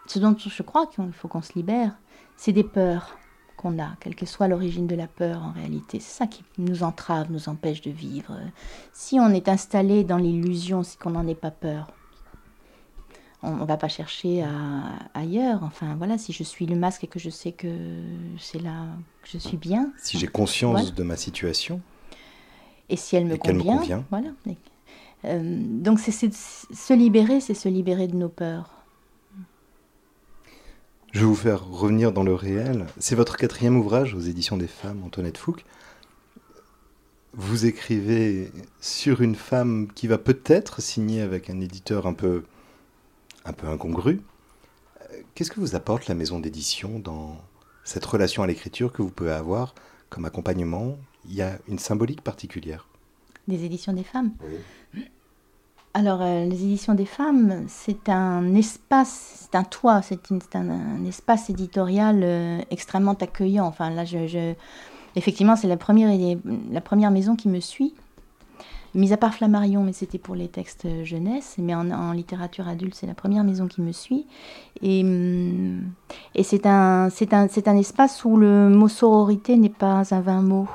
ce 0.07 0.19
dont 0.19 0.37
je 0.39 0.63
crois 0.63 0.87
qu'il 0.87 1.13
faut 1.13 1.29
qu'on 1.29 1.43
se 1.43 1.55
libère, 1.55 1.97
c'est 2.37 2.53
des 2.53 2.65
peurs 2.65 3.17
qu'on 3.57 3.79
a, 3.79 3.97
quelle 4.01 4.15
que 4.15 4.27
soit 4.27 4.49
l'origine 4.49 4.87
de 4.87 4.95
la 4.95 5.07
peur 5.07 5.43
en 5.43 5.53
réalité. 5.53 6.01
C'est 6.01 6.19
ça 6.19 6.27
qui 6.27 6.43
nous 6.59 6.83
entrave, 6.83 7.31
nous 7.31 7.49
empêche 7.49 7.81
de 7.81 7.91
vivre. 7.91 8.37
Si 8.93 9.19
on 9.21 9.31
est 9.31 9.49
installé 9.49 10.05
dans 10.05 10.19
l'illusion, 10.19 10.83
c'est 10.83 10.99
qu'on 10.99 11.11
n'en 11.11 11.27
ait 11.27 11.35
pas 11.35 11.51
peur. 11.51 11.89
On 13.43 13.57
ne 13.57 13.65
va 13.67 13.77
pas 13.77 13.89
chercher 13.89 14.45
ailleurs. 15.13 15.63
Enfin 15.63 15.95
voilà, 15.97 16.17
si 16.17 16.33
je 16.33 16.43
suis 16.43 16.65
le 16.65 16.77
masque 16.77 17.05
et 17.05 17.07
que 17.07 17.19
je 17.19 17.29
sais 17.29 17.53
que 17.53 17.69
c'est 18.39 18.61
là 18.61 18.87
que 19.23 19.29
je 19.29 19.39
suis 19.39 19.59
bien. 19.59 19.93
Si 19.99 20.19
j'ai 20.19 20.27
conscience 20.27 20.95
de 20.95 21.03
ma 21.03 21.17
situation. 21.17 21.83
Et 22.89 22.97
si 22.97 23.17
elle 23.17 23.27
me, 23.27 23.37
convient, 23.37 24.05
Voilà. 24.11 24.29
Euh, 25.25 25.41
donc 25.43 26.01
c'est 26.01 26.13
se 26.13 26.93
libérer, 26.93 27.41
c'est 27.41 27.55
se 27.55 27.69
libérer 27.69 28.09
de 28.09 28.17
nos 28.17 28.29
peurs. 28.29 28.74
Je 31.15 31.21
vais 31.21 31.27
vous 31.27 31.37
faire 31.37 31.65
revenir 31.65 32.11
dans 32.11 32.25
le 32.25 32.35
réel. 32.35 32.87
C'est 32.99 33.15
votre 33.15 33.37
quatrième 33.37 33.77
ouvrage 33.77 34.15
aux 34.15 34.21
éditions 34.21 34.57
des 34.57 34.67
femmes, 34.67 35.01
Antoinette 35.05 35.39
Fouque. 35.39 35.65
Vous 37.35 37.67
écrivez 37.67 38.51
sur 38.81 39.21
une 39.21 39.37
femme 39.37 39.87
qui 39.95 40.09
va 40.09 40.19
peut-être 40.19 40.83
signer 40.83 41.21
avec 41.21 41.51
un 41.51 41.61
éditeur 41.61 42.09
un 42.09 42.15
peu, 42.15 42.43
un 43.45 43.53
peu 43.53 43.69
incongru. 43.69 44.23
Qu'est-ce 45.37 45.53
que 45.53 45.61
vous 45.61 45.77
apporte 45.77 46.09
la 46.09 46.17
maison 46.17 46.41
d'édition 46.41 46.99
dans 46.99 47.41
cette 47.85 48.05
relation 48.05 48.43
à 48.43 48.49
l'écriture 48.49 48.93
que 48.93 49.01
vous 49.01 49.11
pouvez 49.11 49.31
avoir 49.31 49.77
comme 50.11 50.25
accompagnement? 50.25 50.99
Il 51.27 51.35
y 51.37 51.43
a 51.43 51.61
une 51.69 51.79
symbolique 51.79 52.23
particulière. 52.23 52.89
Des 53.47 53.65
éditions 53.65 53.93
des 53.93 54.03
femmes? 54.03 54.33
Oui. 54.43 55.05
Alors, 55.97 56.23
euh, 56.23 56.45
les 56.45 56.65
éditions 56.65 56.95
des 56.95 57.07
femmes, 57.07 57.67
c'est 57.69 58.09
un 58.09 58.57
espace, 58.57 59.47
c'est 59.49 59.57
un 59.57 59.63
toit, 59.63 60.03
c'est 60.03 60.19
un, 60.57 61.05
espace 61.07 61.51
éditorial 61.51 62.21
euh, 62.25 62.59
extrêmement 62.73 63.13
accueillant. 63.13 63.65
Enfin, 63.65 63.91
là, 63.91 64.03
effectivement, 65.15 65.55
c'est 65.55 65.69
la 65.69 65.77
première, 65.77 66.11
maison 67.13 67.37
qui 67.37 67.49
me 67.49 67.61
suit. 67.61 67.95
Mis 68.97 69.13
à 69.13 69.17
part 69.17 69.35
Flammarion, 69.35 69.85
mais 69.85 69.93
c'était 69.93 70.19
pour 70.19 70.35
les 70.35 70.49
textes 70.49 71.05
jeunesse, 71.05 71.55
mais 71.59 71.77
en, 71.77 72.11
littérature 72.11 72.67
adulte, 72.67 72.97
c'est 72.97 73.07
la 73.07 73.15
première 73.15 73.45
maison 73.45 73.69
qui 73.69 73.81
me 73.81 73.93
suit. 73.93 74.27
Et, 74.83 75.05
hum, 75.05 75.93
c'est 76.43 76.67
un, 76.67 77.09
un, 77.09 77.47
un 77.67 77.77
espace 77.77 78.25
où 78.25 78.37
le 78.37 78.69
mot 78.69 78.89
sororité 78.89 79.57
n'est 79.57 79.69
pas 79.69 80.03
un 80.13 80.21
vain 80.21 80.43
mot. 80.43 80.69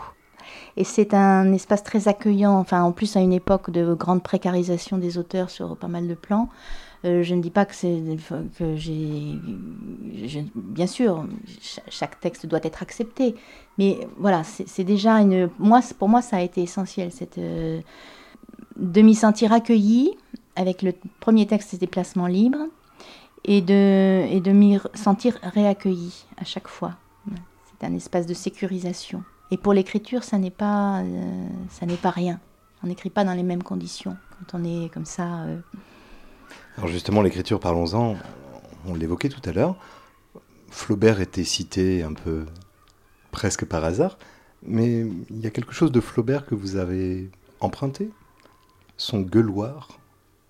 Et 0.80 0.86
c'est 0.86 1.14
un 1.14 1.52
espace 1.52 1.84
très 1.84 2.08
accueillant, 2.08 2.54
enfin 2.54 2.84
en 2.84 2.94
plus 2.94 3.18
à 3.18 3.20
une 3.20 3.34
époque 3.34 3.70
de 3.70 3.94
grande 3.94 4.24
précarisation 4.24 4.98
des 4.98 5.18
auteurs 5.18 5.50
sur 5.50 5.76
pas 5.76 5.90
mal 5.90 6.08
de 6.08 6.14
plans. 6.14 6.48
Euh, 7.04 7.22
je 7.22 7.36
ne 7.36 7.42
dis 7.42 7.50
pas 7.50 7.66
que 7.66 7.76
c'est 7.76 8.02
que 8.58 8.78
j'ai 8.78 9.38
bien 10.56 10.88
sûr 10.88 11.26
chaque 11.90 12.22
texte 12.22 12.46
doit 12.46 12.62
être 12.64 12.82
accepté, 12.82 13.36
mais 13.78 14.08
voilà 14.18 14.44
c'est 14.44 14.86
déjà 14.86 15.16
une 15.16 15.50
moi 15.60 15.82
pour 15.98 16.08
moi 16.08 16.22
ça 16.22 16.38
a 16.38 16.42
été 16.42 16.62
essentiel 16.62 17.12
cette 17.12 17.40
euh, 17.40 17.82
de 18.78 19.02
m'y 19.02 19.16
sentir 19.16 19.52
accueilli 19.52 20.16
avec 20.56 20.82
le 20.82 20.94
premier 21.20 21.46
texte 21.46 21.76
des 21.76 21.88
placements 21.88 22.28
libres 22.28 22.68
et 23.44 23.62
de 23.62 24.26
et 24.30 24.40
de 24.40 24.52
m'y 24.54 24.80
sentir 24.94 25.38
réaccueilli 25.44 26.26
à 26.38 26.46
chaque 26.46 26.70
fois. 26.70 26.94
C'est 27.70 27.86
un 27.86 27.94
espace 27.96 28.26
de 28.26 28.34
sécurisation. 28.34 29.24
Et 29.52 29.58
pour 29.58 29.74
l'écriture, 29.74 30.24
ça 30.24 30.38
n'est 30.38 30.52
pas, 30.52 31.02
euh, 31.02 31.48
ça 31.70 31.86
n'est 31.86 31.96
pas 31.96 32.12
rien. 32.12 32.40
On 32.84 32.88
n'écrit 32.88 33.10
pas 33.10 33.24
dans 33.24 33.34
les 33.34 33.44
mêmes 33.44 33.64
conditions 33.64 34.16
quand 34.32 34.58
on 34.58 34.64
est 34.64 34.94
comme 34.94 35.06
ça. 35.06 35.42
Euh. 35.44 35.60
Alors 36.78 36.90
justement, 36.90 37.22
l'écriture, 37.22 37.60
parlons-en. 37.60 38.16
On 38.86 38.96
l'évoquait 38.96 39.30
tout 39.30 39.42
à 39.46 39.52
l'heure. 39.52 39.76
Flaubert 40.70 41.20
était 41.20 41.44
cité 41.44 42.04
un 42.04 42.14
peu 42.14 42.46
presque 43.32 43.66
par 43.66 43.84
hasard, 43.84 44.18
mais 44.64 45.02
il 45.30 45.42
y 45.42 45.48
a 45.48 45.50
quelque 45.50 45.74
chose 45.74 45.92
de 45.92 46.00
Flaubert 46.00 46.46
que 46.46 46.56
vous 46.56 46.76
avez 46.76 47.30
emprunté, 47.60 48.12
son 48.98 49.22
gueuloir, 49.22 50.00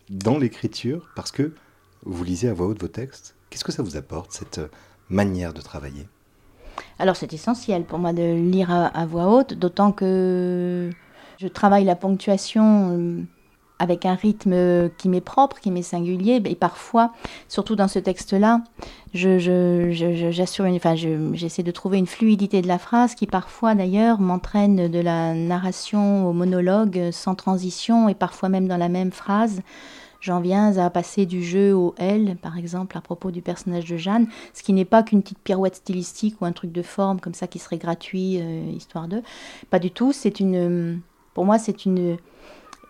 dans 0.09 0.37
l'écriture, 0.37 1.09
parce 1.15 1.31
que 1.31 1.53
vous 2.03 2.23
lisez 2.23 2.49
à 2.49 2.53
voix 2.53 2.67
haute 2.67 2.81
vos 2.81 2.87
textes. 2.87 3.35
Qu'est-ce 3.49 3.63
que 3.63 3.71
ça 3.71 3.83
vous 3.83 3.95
apporte, 3.95 4.31
cette 4.31 4.61
manière 5.09 5.53
de 5.53 5.61
travailler? 5.61 6.07
Alors 6.99 7.15
c'est 7.15 7.33
essentiel 7.33 7.83
pour 7.83 7.99
moi 7.99 8.13
de 8.13 8.33
lire 8.33 8.71
à, 8.71 9.05
voix 9.05 9.27
haute, 9.27 9.53
d'autant 9.53 9.91
que 9.91 10.89
je 11.37 11.47
travaille 11.47 11.85
la 11.85 11.95
ponctuation 11.95 12.89
euh, 12.91 13.21
avec 13.79 14.05
un 14.05 14.13
rythme 14.13 14.89
qui 14.97 15.07
m'est 15.07 15.21
propre, 15.21 15.59
qui 15.59 15.71
m'est 15.71 15.81
singulier, 15.81 16.41
et 16.43 16.55
parfois, 16.55 17.13
surtout 17.47 17.77
dans 17.77 17.87
ce 17.87 17.97
texte-là, 17.97 18.61
j'assure, 19.13 20.65
enfin, 20.65 20.95
j'essaie 20.95 21.63
de 21.63 21.71
trouver 21.71 21.97
une 21.97 22.07
fluidité 22.07 22.61
de 22.61 22.67
la 22.67 22.77
phrase 22.77 23.15
qui 23.15 23.25
parfois 23.25 23.75
d'ailleurs 23.75 24.19
m'entraîne 24.19 24.89
de 24.89 24.99
la 24.99 25.33
narration 25.33 26.27
au 26.27 26.33
monologue 26.33 27.09
sans 27.11 27.35
transition 27.35 28.09
et 28.09 28.15
parfois 28.15 28.49
même 28.49 28.67
dans 28.67 28.77
la 28.77 28.89
même 28.89 29.11
phrase. 29.11 29.61
J'en 30.21 30.41
viens 30.41 30.77
à 30.77 30.89
passer 30.89 31.25
du 31.25 31.43
jeu 31.43 31.73
au 31.73 31.95
elle, 31.97 32.35
par 32.35 32.57
exemple, 32.57 32.97
à 32.97 33.01
propos 33.01 33.31
du 33.31 33.41
personnage 33.41 33.85
de 33.85 33.97
Jeanne, 33.97 34.27
ce 34.53 34.63
qui 34.63 34.73
n'est 34.73 34.85
pas 34.85 35.01
qu'une 35.01 35.21
petite 35.21 35.39
pirouette 35.39 35.75
stylistique 35.75 36.41
ou 36.41 36.45
un 36.45 36.51
truc 36.51 36.71
de 36.71 36.81
forme 36.81 37.19
comme 37.19 37.33
ça 37.33 37.47
qui 37.47 37.59
serait 37.59 37.77
gratuit, 37.77 38.39
euh, 38.39 38.71
histoire 38.71 39.07
de. 39.07 39.21
Pas 39.69 39.79
du 39.79 39.91
tout, 39.91 40.11
c'est 40.11 40.39
une. 40.39 41.01
Pour 41.33 41.45
moi, 41.45 41.57
c'est 41.57 41.85
une 41.85 42.17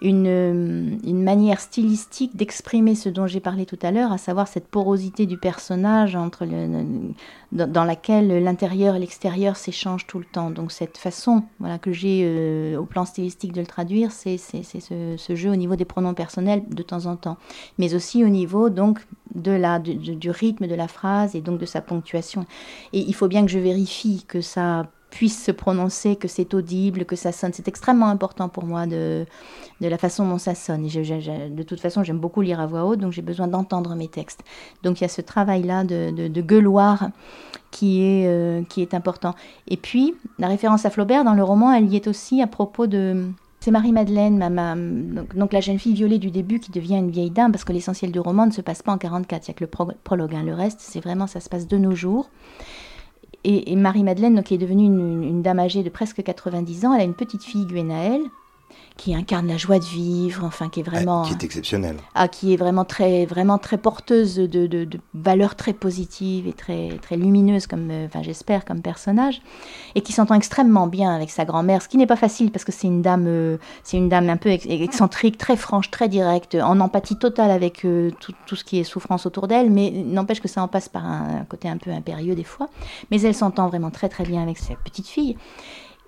une, 0.01 0.99
une, 1.03 1.23
manière 1.23 1.59
stylistique 1.59 2.35
d'exprimer 2.35 2.95
ce 2.95 3.09
dont 3.09 3.27
j'ai 3.27 3.39
parlé 3.39 3.65
tout 3.65 3.79
à 3.81 3.91
l'heure, 3.91 4.11
à 4.11 4.17
savoir 4.17 4.47
cette 4.47 4.67
porosité 4.67 5.25
du 5.25 5.37
personnage 5.37 6.15
entre 6.15 6.45
dans, 7.51 7.83
laquelle 7.83 8.43
l'intérieur 8.43 8.95
et 8.95 8.99
l'extérieur 8.99 9.57
s'échangent 9.57 10.07
tout 10.07 10.19
le 10.19 10.25
temps. 10.25 10.51
Donc 10.51 10.71
cette 10.71 10.97
façon 10.97 11.43
voilà, 11.59 11.79
que 11.79 11.91
j'ai 11.91 12.21
euh, 12.23 12.77
au 12.77 12.85
plan 12.85 13.05
stylistique 13.05 13.51
de 13.51 13.61
le 13.61 13.67
traduire, 13.67 14.11
c'est 14.11 14.37
ce, 14.37 15.15
ce, 15.17 15.35
jeu 15.35 15.49
au 15.49 15.55
niveau 15.55 15.75
des 15.75 15.85
pronoms 15.85 16.13
personnels 16.13 16.63
de 16.69 16.83
temps 16.83 17.05
en 17.05 17.15
temps, 17.15 17.37
mais 17.77 17.93
aussi 17.93 18.23
au 18.23 18.29
niveau 18.29 18.69
donc 18.69 18.99
de 19.35 19.51
la, 19.51 19.79
du 19.79 20.31
rythme 20.31 20.67
de 20.67 20.75
la 20.75 20.87
phrase 20.87 21.35
et 21.35 21.41
donc 21.41 21.59
de 21.59 21.65
sa 21.65 21.81
ponctuation. 21.81 22.45
Et 22.93 22.99
il 22.99 23.13
faut 23.13 23.27
bien 23.27 23.45
que 23.45 23.51
je 23.51 23.59
vérifie 23.59 24.23
que 24.27 24.41
ça 24.41 24.89
puisse 25.09 25.43
se 25.43 25.51
prononcer, 25.51 26.15
que 26.15 26.27
c'est 26.27 26.53
audible, 26.53 27.05
que 27.05 27.15
ça 27.15 27.31
sonne. 27.31 27.51
C'est 27.53 27.67
extrêmement 27.67 28.07
important 28.07 28.49
pour 28.49 28.65
moi 28.65 28.85
de, 28.85 29.25
de 29.81 29.87
la 29.87 29.97
façon 29.97 30.27
dont 30.27 30.37
ça 30.37 30.55
sonne. 30.55 30.87
De 30.87 31.63
toute 31.63 31.79
façon, 31.79 32.03
j'aime 32.03 32.19
beaucoup 32.19 32.41
lire 32.41 32.59
à 32.59 32.67
voix 32.67 32.85
haute, 32.85 32.99
donc 32.99 33.11
j'ai 33.11 33.21
besoin 33.21 33.47
d'entendre 33.47 33.95
mes 33.95 34.07
textes. 34.07 34.43
Donc 34.83 34.99
il 34.99 35.03
y 35.03 35.05
a 35.05 35.09
ce 35.09 35.21
travail-là 35.21 35.83
de, 35.83 36.27
de, 36.27 36.41
gueuloir 36.41 37.09
qui 37.71 38.01
est, 38.03 38.27
euh, 38.27 38.63
qui 38.69 38.81
est 38.81 38.93
important. 38.93 39.35
Et 39.67 39.77
puis, 39.77 40.15
la 40.37 40.47
référence 40.47 40.85
à 40.85 40.89
Flaubert 40.89 41.23
dans 41.23 41.33
le 41.33 41.43
roman, 41.43 41.73
elle 41.73 41.91
y 41.91 41.95
est 41.95 42.07
aussi 42.07 42.41
à 42.41 42.47
propos 42.47 42.87
de... 42.87 43.27
C'est 43.61 43.71
Marie-Madeleine, 43.71 44.37
ma, 44.37 44.73
donc, 45.35 45.51
la 45.51 45.59
jeune 45.59 45.79
fille 45.79 45.93
violée 45.93 46.17
du 46.17 46.31
début 46.31 46.61
qui 46.61 46.71
devient 46.71 46.95
une 46.95 47.11
vieille 47.11 47.29
dame, 47.29 47.51
parce 47.51 47.65
que 47.65 47.73
l'essentiel 47.73 48.09
du 48.09 48.19
roman 48.21 48.45
ne 48.45 48.51
se 48.51 48.61
passe 48.61 48.81
pas 48.81 48.93
en 48.93 48.97
44, 48.97 49.47
il 49.47 49.51
n'y 49.51 49.53
a 49.53 49.57
que 49.57 49.63
le 49.65 49.93
prologue. 50.01 50.33
Hein. 50.33 50.43
Le 50.43 50.53
reste, 50.53 50.79
c'est 50.79 51.01
vraiment, 51.01 51.27
ça 51.27 51.41
se 51.41 51.49
passe 51.49 51.67
de 51.67 51.77
nos 51.77 51.93
jours. 51.93 52.29
Et, 53.43 53.75
Marie-Madeleine, 53.75 54.43
qui 54.43 54.53
est 54.53 54.57
devenue 54.57 54.85
une, 54.85 55.41
dame 55.41 55.59
âgée 55.59 55.81
de 55.83 55.89
presque 55.89 56.21
90 56.21 56.85
ans, 56.85 56.93
elle 56.93 57.01
a 57.01 57.05
une 57.05 57.13
petite 57.13 57.43
fille, 57.43 57.65
Gwenaëlle, 57.65 58.23
qui 58.99 59.15
incarne 59.15 59.47
la 59.47 59.55
joie 59.55 59.79
de 59.79 59.85
vivre, 59.85 60.43
enfin 60.43 60.67
qui 60.67 60.81
est 60.81 60.83
vraiment 60.83 61.23
qui 61.23 61.31
est 61.31 61.43
exceptionnelle, 61.45 61.95
ah, 62.15 62.27
qui 62.27 62.53
est 62.53 62.57
vraiment 62.57 62.83
très 62.83 63.25
vraiment 63.25 63.57
très 63.57 63.77
porteuse 63.77 64.35
de, 64.35 64.67
de, 64.67 64.87
valeurs 65.13 65.55
très 65.55 65.71
positives 65.71 66.47
et 66.47 66.53
très 66.53 66.99
très 67.01 67.15
lumineuses 67.15 67.65
comme 67.65 67.89
euh, 67.91 68.07
enfin 68.07 68.21
j'espère 68.23 68.65
comme 68.65 68.81
personnage 68.81 69.41
et 69.95 70.01
qui 70.01 70.11
s'entend 70.11 70.35
extrêmement 70.35 70.87
bien 70.87 71.15
avec 71.15 71.29
sa 71.29 71.45
grand-mère, 71.45 71.81
ce 71.81 71.87
qui 71.87 71.95
n'est 71.95 72.07
pas 72.07 72.17
facile 72.17 72.51
parce 72.51 72.65
que 72.65 72.73
c'est 72.73 72.87
une 72.87 73.01
dame 73.01 73.23
euh, 73.27 73.57
c'est 73.83 73.95
une 73.95 74.09
dame 74.09 74.29
un 74.29 74.35
peu 74.35 74.49
excentrique, 74.49 75.37
très 75.37 75.55
franche, 75.55 75.89
très 75.89 76.09
directe, 76.09 76.55
en 76.55 76.81
empathie 76.81 77.17
totale 77.17 77.51
avec 77.51 77.85
euh, 77.85 78.11
tout, 78.19 78.33
tout, 78.47 78.57
ce 78.57 78.65
qui 78.65 78.79
est 78.79 78.83
souffrance 78.83 79.25
autour 79.25 79.47
d'elle, 79.47 79.69
mais 79.69 79.91
n'empêche 79.91 80.41
que 80.41 80.49
ça 80.49 80.61
en 80.61 80.67
passe 80.67 80.89
par 80.89 81.05
un 81.05 81.45
côté 81.47 81.69
un 81.69 81.77
peu 81.77 81.91
impérieux 81.91 82.35
des 82.35 82.43
fois, 82.43 82.67
mais 83.11 83.21
elle 83.21 83.35
s'entend 83.35 83.69
vraiment 83.69 83.91
très 83.91 84.09
très 84.09 84.25
bien 84.25 84.43
avec 84.43 84.57
sa 84.57 84.75
petite 84.75 85.07
fille. 85.07 85.37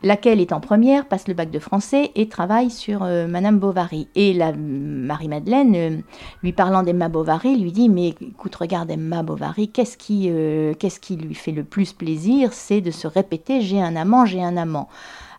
Laquelle 0.03 0.39
est 0.39 0.51
en 0.51 0.59
première, 0.59 1.07
passe 1.07 1.27
le 1.27 1.33
bac 1.33 1.51
de 1.51 1.59
français 1.59 2.11
et 2.15 2.27
travaille 2.27 2.71
sur 2.71 3.03
euh, 3.03 3.27
Madame 3.27 3.59
Bovary. 3.59 4.07
Et 4.15 4.33
la 4.33 4.51
Marie-Madeleine, 4.53 5.75
euh, 5.75 5.97
lui 6.43 6.53
parlant 6.53 6.83
d'Emma 6.83 7.09
Bovary, 7.09 7.57
lui 7.57 7.71
dit 7.71 7.89
Mais 7.89 8.09
écoute, 8.09 8.55
regarde 8.55 8.89
Emma 8.89 9.23
Bovary, 9.23 9.69
qu'est-ce 9.69 9.97
qui, 9.97 10.27
euh, 10.29 10.73
qu'est-ce 10.73 10.99
qui 10.99 11.15
lui 11.15 11.35
fait 11.35 11.51
le 11.51 11.63
plus 11.63 11.93
plaisir? 11.93 12.53
C'est 12.53 12.81
de 12.81 12.91
se 12.91 13.07
répéter 13.07 13.61
J'ai 13.61 13.81
un 13.81 13.95
amant, 13.95 14.25
j'ai 14.25 14.43
un 14.43 14.57
amant. 14.57 14.89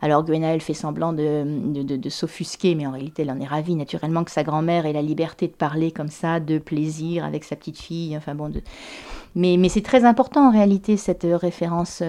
Alors 0.01 0.25
Gwenaël 0.25 0.61
fait 0.61 0.75
semblant 0.75 1.12
de, 1.12 1.44
de, 1.85 2.11
s'offusquer, 2.11 2.75
mais 2.75 2.88
en 2.88 2.90
réalité, 2.90 3.22
elle 3.22 3.31
en 3.31 3.38
est 3.38 3.46
ravie 3.46 3.77
naturellement 3.77 4.25
que 4.25 4.33
sa 4.33 4.42
grand-mère 4.42 4.85
ait 4.85 4.92
la 4.92 5.03
liberté 5.03 5.46
de 5.46 5.53
parler 5.53 5.92
comme 5.92 6.09
ça, 6.09 6.40
de 6.40 6.59
plaisir 6.59 7.25
avec 7.25 7.44
sa 7.44 7.55
petite 7.55 7.79
fille. 7.79 8.16
Enfin 8.16 8.35
bon, 8.35 8.53
mais, 9.37 9.57
mais 9.57 9.68
c'est 9.68 9.83
très 9.83 10.05
important 10.05 10.48
en 10.48 10.51
réalité 10.51 10.96
cette 10.96 11.25
référence 11.25 12.03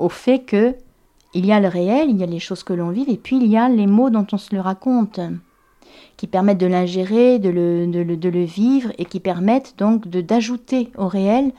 au 0.00 0.08
fait 0.08 0.40
que 0.40 0.74
il 1.34 1.46
y 1.46 1.52
a 1.52 1.60
le 1.60 1.68
réel, 1.68 2.10
il 2.10 2.18
y 2.18 2.22
a 2.22 2.26
les 2.26 2.38
choses 2.38 2.62
que 2.62 2.72
l'on 2.72 2.90
vit, 2.90 3.04
et 3.08 3.16
puis 3.16 3.36
il 3.36 3.46
y 3.46 3.56
a 3.56 3.68
les 3.68 3.86
mots 3.86 4.10
dont 4.10 4.26
on 4.32 4.38
se 4.38 4.54
le 4.54 4.60
raconte, 4.60 5.20
qui 6.16 6.26
permettent 6.26 6.58
de 6.58 6.66
l'ingérer, 6.66 7.38
de 7.38 7.48
le, 7.48 7.86
de, 7.86 8.38
vivre, 8.40 8.92
et 8.98 9.04
qui 9.04 9.20
permettent 9.20 9.74
donc 9.78 10.08
d'ajouter 10.08 10.90
au 10.98 11.08
réel, 11.08 11.52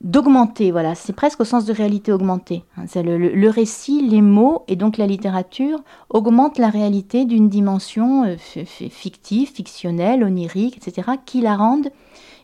d'augmenter, 0.00 0.70
voilà, 0.70 0.94
c'est 0.94 1.14
presque 1.14 1.40
au 1.40 1.44
sens 1.44 1.64
de 1.64 1.72
réalité 1.72 2.12
augmentée. 2.12 2.64
Hein. 2.76 2.84
Le, 2.96 3.16
le, 3.16 3.48
récit, 3.48 4.06
les 4.06 4.20
mots, 4.20 4.64
et 4.68 4.76
donc 4.76 4.98
la 4.98 5.06
littérature, 5.06 5.80
augmentent 6.10 6.58
la 6.58 6.68
réalité 6.68 7.24
d'une 7.24 7.48
dimension 7.48 8.24
euh, 8.24 8.36
fictive, 8.36 9.50
fictionnelle, 9.50 10.24
onirique, 10.24 10.76
etc., 10.76 11.12
qui 11.24 11.40
la 11.40 11.56
rendent 11.56 11.90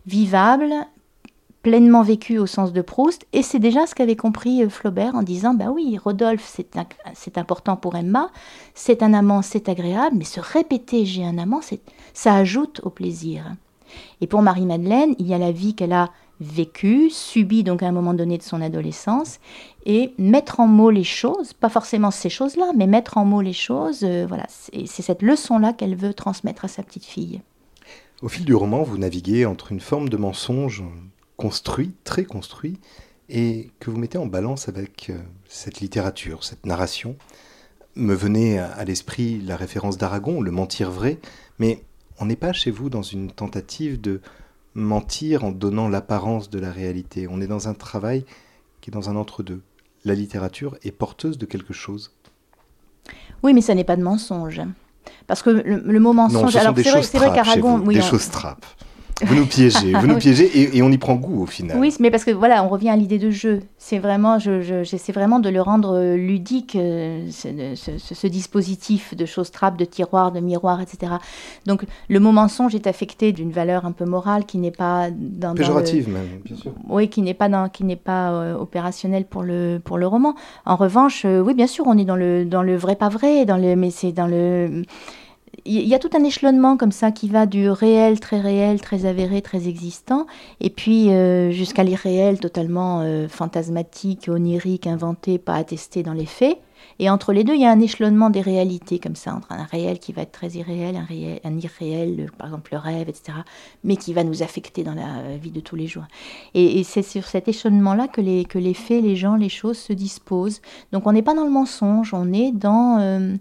vivable, 0.06 0.72
pleinement 1.62 2.02
vécu 2.02 2.38
au 2.38 2.46
sens 2.46 2.72
de 2.72 2.80
Proust, 2.80 3.26
et 3.32 3.42
c'est 3.42 3.58
déjà 3.58 3.86
ce 3.86 3.94
qu'avait 3.94 4.16
compris 4.16 4.62
euh, 4.62 4.68
Flaubert 4.68 5.14
en 5.14 5.22
disant 5.22 5.54
bah 5.54 5.70
oui, 5.70 5.98
Rodolphe, 6.02 6.50
c'est 7.14 7.38
important 7.38 7.76
pour 7.76 7.96
Emma, 7.96 8.30
c'est 8.74 9.02
un 9.02 9.12
amant, 9.12 9.42
c'est 9.42 9.68
agréable, 9.68 10.16
mais 10.16 10.24
se 10.24 10.40
répéter 10.40 11.04
j'ai 11.04 11.24
un 11.24 11.38
amant, 11.38 11.60
ça 12.14 12.34
ajoute 12.34 12.80
au 12.84 12.90
plaisir. 12.90 13.44
Et 14.20 14.26
pour 14.26 14.42
Marie-Madeleine, 14.42 15.14
il 15.18 15.26
y 15.26 15.34
a 15.34 15.38
la 15.38 15.52
vie 15.52 15.74
qu'elle 15.74 15.92
a 15.92 16.10
vécue, 16.40 17.10
subie 17.10 17.64
donc 17.64 17.82
à 17.82 17.88
un 17.88 17.92
moment 17.92 18.14
donné 18.14 18.38
de 18.38 18.42
son 18.42 18.62
adolescence, 18.62 19.40
et 19.84 20.14
mettre 20.16 20.60
en 20.60 20.66
mots 20.66 20.90
les 20.90 21.04
choses, 21.04 21.52
pas 21.52 21.68
forcément 21.68 22.10
ces 22.10 22.30
choses-là, 22.30 22.72
mais 22.76 22.86
mettre 22.86 23.18
en 23.18 23.24
mots 23.24 23.42
les 23.42 23.52
choses, 23.52 24.00
euh, 24.04 24.24
voilà, 24.26 24.46
c'est 24.48 25.02
cette 25.02 25.22
leçon-là 25.22 25.74
qu'elle 25.74 25.96
veut 25.96 26.14
transmettre 26.14 26.64
à 26.64 26.68
sa 26.68 26.82
petite 26.82 27.04
fille. 27.04 27.42
Au 28.22 28.28
fil 28.28 28.44
du 28.44 28.54
roman, 28.54 28.82
vous 28.82 28.98
naviguez 28.98 29.46
entre 29.46 29.72
une 29.72 29.80
forme 29.80 30.08
de 30.08 30.16
mensonge 30.16 30.82
construit, 31.40 31.92
très 32.04 32.24
construit, 32.24 32.78
et 33.30 33.70
que 33.80 33.90
vous 33.90 33.96
mettez 33.96 34.18
en 34.18 34.26
balance 34.26 34.68
avec 34.68 35.08
euh, 35.08 35.16
cette 35.48 35.80
littérature, 35.80 36.44
cette 36.44 36.66
narration. 36.66 37.16
Me 37.96 38.14
venait 38.14 38.58
à 38.58 38.84
l'esprit 38.84 39.40
la 39.40 39.56
référence 39.56 39.96
d'Aragon, 39.96 40.42
le 40.42 40.50
mentir 40.50 40.90
vrai, 40.90 41.18
mais 41.58 41.82
on 42.18 42.26
n'est 42.26 42.36
pas 42.36 42.52
chez 42.52 42.70
vous 42.70 42.90
dans 42.90 43.02
une 43.02 43.32
tentative 43.32 44.00
de 44.00 44.20
mentir 44.74 45.42
en 45.42 45.50
donnant 45.50 45.88
l'apparence 45.88 46.50
de 46.50 46.58
la 46.58 46.70
réalité. 46.70 47.26
On 47.28 47.40
est 47.40 47.46
dans 47.46 47.68
un 47.68 47.74
travail 47.74 48.24
qui 48.82 48.90
est 48.90 48.92
dans 48.92 49.08
un 49.08 49.16
entre-deux. 49.16 49.62
La 50.04 50.14
littérature 50.14 50.76
est 50.84 50.92
porteuse 50.92 51.38
de 51.38 51.46
quelque 51.46 51.72
chose. 51.72 52.12
Oui, 53.42 53.54
mais 53.54 53.62
ça 53.62 53.74
n'est 53.74 53.84
pas 53.84 53.96
de 53.96 54.02
mensonge. 54.02 54.60
Parce 55.26 55.42
que 55.42 55.50
le, 55.50 56.00
mot 56.00 56.12
mensonge. 56.12 56.54
alors 56.56 56.74
c'est 56.76 57.18
vrai, 57.18 57.32
qu'Aragon. 57.32 57.78
des 57.78 58.02
choses 58.02 58.28
trappes. 58.28 58.66
Vous 59.22 59.34
nous 59.34 59.46
piégez, 59.46 59.92
vous 59.92 60.06
nous 60.06 60.16
piégez 60.18 60.76
et, 60.76 60.82
on 60.82 60.90
y 60.90 60.98
prend 60.98 61.14
goût 61.14 61.42
au 61.42 61.46
final. 61.46 61.76
Oui, 61.78 61.94
mais 62.00 62.10
parce 62.10 62.24
que 62.24 62.30
voilà, 62.30 62.64
on 62.64 62.68
revient 62.68 62.90
à 62.90 62.96
l'idée 62.96 63.18
de 63.18 63.30
jeu. 63.30 63.60
C'est 63.78 63.98
vraiment, 63.98 64.38
j'essaie 64.38 65.12
vraiment 65.12 65.40
de 65.40 65.48
le 65.48 65.60
rendre 65.60 65.96
euh, 65.96 66.16
ludique, 66.16 66.76
euh, 66.76 67.28
ce, 67.30 68.26
dispositif 68.26 69.16
de 69.16 69.26
choses 69.26 69.50
trappes, 69.50 69.76
de 69.76 69.84
tiroirs, 69.84 70.32
de 70.32 70.40
miroirs, 70.40 70.80
etc. 70.80 71.12
Donc 71.66 71.84
le 72.08 72.20
mot 72.20 72.32
mensonge 72.32 72.74
est 72.74 72.86
affecté 72.86 73.32
d'une 73.32 73.50
valeur 73.52 73.84
un 73.84 73.92
peu 73.92 74.04
morale 74.04 74.44
qui 74.44 74.58
n'est 74.58 74.70
pas 74.70 75.08
dans 75.10 75.54
péjorative 75.54 76.08
même, 76.08 76.40
bien 76.44 76.56
sûr. 76.56 76.72
Oui, 76.88 77.08
qui 77.08 77.22
n'est 77.22 77.34
pas 77.34 77.48
dans, 77.48 77.68
qui 77.68 77.84
n'est 77.84 77.96
pas 77.96 78.30
euh, 78.30 78.54
opérationnel 78.56 79.24
pour 79.24 79.42
le 79.42 79.80
pour 79.82 79.98
le 79.98 80.06
roman. 80.06 80.34
En 80.64 80.76
revanche, 80.76 81.24
oui, 81.24 81.54
bien 81.54 81.66
sûr, 81.66 81.86
on 81.86 81.98
est 81.98 82.04
dans 82.04 82.16
le 82.16 82.44
dans 82.44 82.62
le 82.62 82.76
vrai 82.76 82.96
pas 82.96 83.08
vrai, 83.08 83.44
dans 83.44 83.56
le 83.56 83.76
mais 83.76 83.90
c'est 83.90 84.12
dans 84.12 84.26
le 84.26 84.82
il 85.64 85.86
y 85.86 85.94
a 85.94 85.98
tout 85.98 86.10
un 86.14 86.24
échelonnement 86.24 86.76
comme 86.76 86.92
ça 86.92 87.12
qui 87.12 87.28
va 87.28 87.46
du 87.46 87.70
réel, 87.70 88.20
très 88.20 88.40
réel, 88.40 88.80
très 88.80 89.06
avéré, 89.06 89.42
très 89.42 89.68
existant, 89.68 90.26
et 90.60 90.70
puis 90.70 91.10
euh, 91.10 91.50
jusqu'à 91.50 91.82
l'irréel 91.82 92.40
totalement 92.40 93.00
euh, 93.00 93.28
fantasmatique, 93.28 94.28
onirique, 94.28 94.86
inventé, 94.86 95.38
pas 95.38 95.54
attesté 95.54 96.02
dans 96.02 96.12
les 96.12 96.26
faits. 96.26 96.58
Et 96.98 97.08
entre 97.08 97.32
les 97.32 97.44
deux, 97.44 97.54
il 97.54 97.60
y 97.60 97.64
a 97.64 97.70
un 97.70 97.80
échelonnement 97.80 98.28
des 98.28 98.42
réalités 98.42 98.98
comme 98.98 99.16
ça, 99.16 99.34
entre 99.34 99.52
un 99.52 99.64
réel 99.64 99.98
qui 99.98 100.12
va 100.12 100.22
être 100.22 100.32
très 100.32 100.50
irréel, 100.50 100.96
un, 100.96 101.04
réel, 101.04 101.40
irréel, 101.44 102.30
par 102.36 102.48
exemple 102.48 102.72
le 102.72 102.78
rêve, 102.78 103.08
etc., 103.08 103.38
mais 103.84 103.96
qui 103.96 104.12
va 104.12 104.22
nous 104.22 104.42
affecter 104.42 104.82
dans 104.82 104.94
la 104.94 105.36
vie 105.40 105.50
de 105.50 105.60
tous 105.60 105.76
les 105.76 105.86
jours. 105.86 106.04
Et, 106.54 106.82
c'est 106.84 107.02
sur 107.02 107.24
cet 107.24 107.48
échelonnement-là 107.48 108.08
que 108.08 108.20
les, 108.20 108.44
que 108.44 108.58
les 108.58 108.74
faits, 108.74 109.02
les 109.02 109.16
gens, 109.16 109.36
les 109.36 109.48
choses 109.48 109.78
se 109.78 109.92
disposent. 109.92 110.60
Donc 110.92 111.06
on 111.06 111.12
n'est 111.12 111.22
pas 111.22 111.34
dans 111.34 111.44
le 111.44 111.50
mensonge, 111.50 112.12
on 112.12 112.32
est 112.32 112.52
dans... 112.52 112.98
Euh, 113.00 113.36